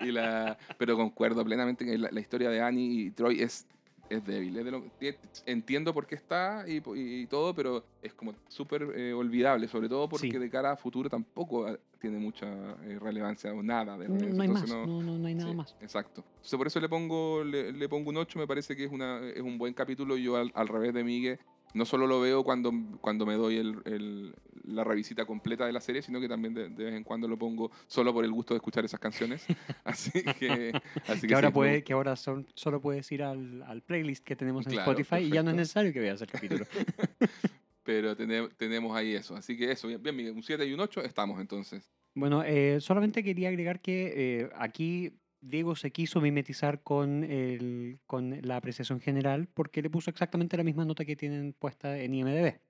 [0.00, 3.66] Y la, pero concuerdo plenamente que la, la historia de Annie y Troy es,
[4.08, 4.56] es débil.
[4.58, 9.12] es de lo- tie- entiendo por qué está y, todo, pero es como súper eh,
[9.12, 10.38] olvidable, sobre todo porque Sí.
[10.38, 12.46] de cara a futuro tampoco ah, tiene mucha
[12.84, 14.36] eh, relevancia o nada de No, relevancia.
[14.36, 15.76] no hay más, no, no, no hay nada sí, más.
[15.80, 16.24] Exacto.
[16.36, 19.20] Entonces por eso le pongo, le, le pongo un 8, me parece que es, una,
[19.28, 20.16] es un buen capítulo.
[20.16, 21.38] Yo al, al revés de Miguel,
[21.74, 24.34] no solo lo veo cuando, cuando me doy el, el-
[24.64, 27.38] la revisita completa de la serie, sino que también de, de vez en cuando lo
[27.38, 29.46] pongo solo por el gusto de escuchar esas canciones.
[29.84, 33.22] Así que, así Que, que ahora, sí, puede, me- que ahora son, solo puedes ir
[33.22, 36.20] al, al playlist que tenemos en Claro, Spotify y ya no es necesario que veas
[36.20, 36.66] el capítulo.
[37.84, 39.34] pero tene- tenemos ahí eso.
[39.36, 41.90] Así que eso, bien, bien, Miguel, un 7 y un 8 estamos entonces.
[42.14, 44.12] Bueno, eh, solamente quería agregar que
[44.42, 50.10] eh, aquí Diego se quiso mimetizar con, el, con la apreciación general porque le puso
[50.10, 52.60] exactamente la misma nota que tienen puesta en IMDB.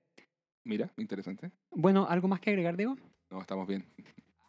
[0.65, 1.51] Mira, interesante.
[1.71, 2.95] Bueno, ¿algo más que agregar, Diego?
[3.31, 3.85] No, estamos bien.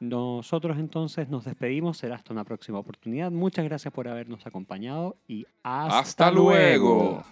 [0.00, 3.30] Nosotros entonces nos despedimos, será hasta una próxima oportunidad.
[3.30, 7.22] Muchas gracias por habernos acompañado y hasta, Hasta luego.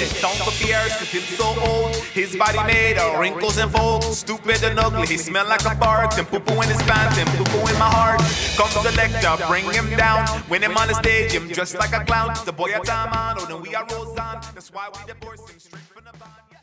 [0.00, 1.94] Is song for Pierce, cause he's so old.
[2.12, 4.18] His body made of wrinkles and folds.
[4.18, 6.18] Stupid and ugly, he smell like a fart.
[6.18, 8.20] And poo poo in his pants, and poo poo in my heart.
[8.56, 10.26] Come selector, bring him down.
[10.48, 12.34] When him on the stage, him dressed like a clown.
[12.44, 14.40] The boy a time on, oh, then we are Roseanne.
[14.54, 16.55] That's why we divorce him straight from the band.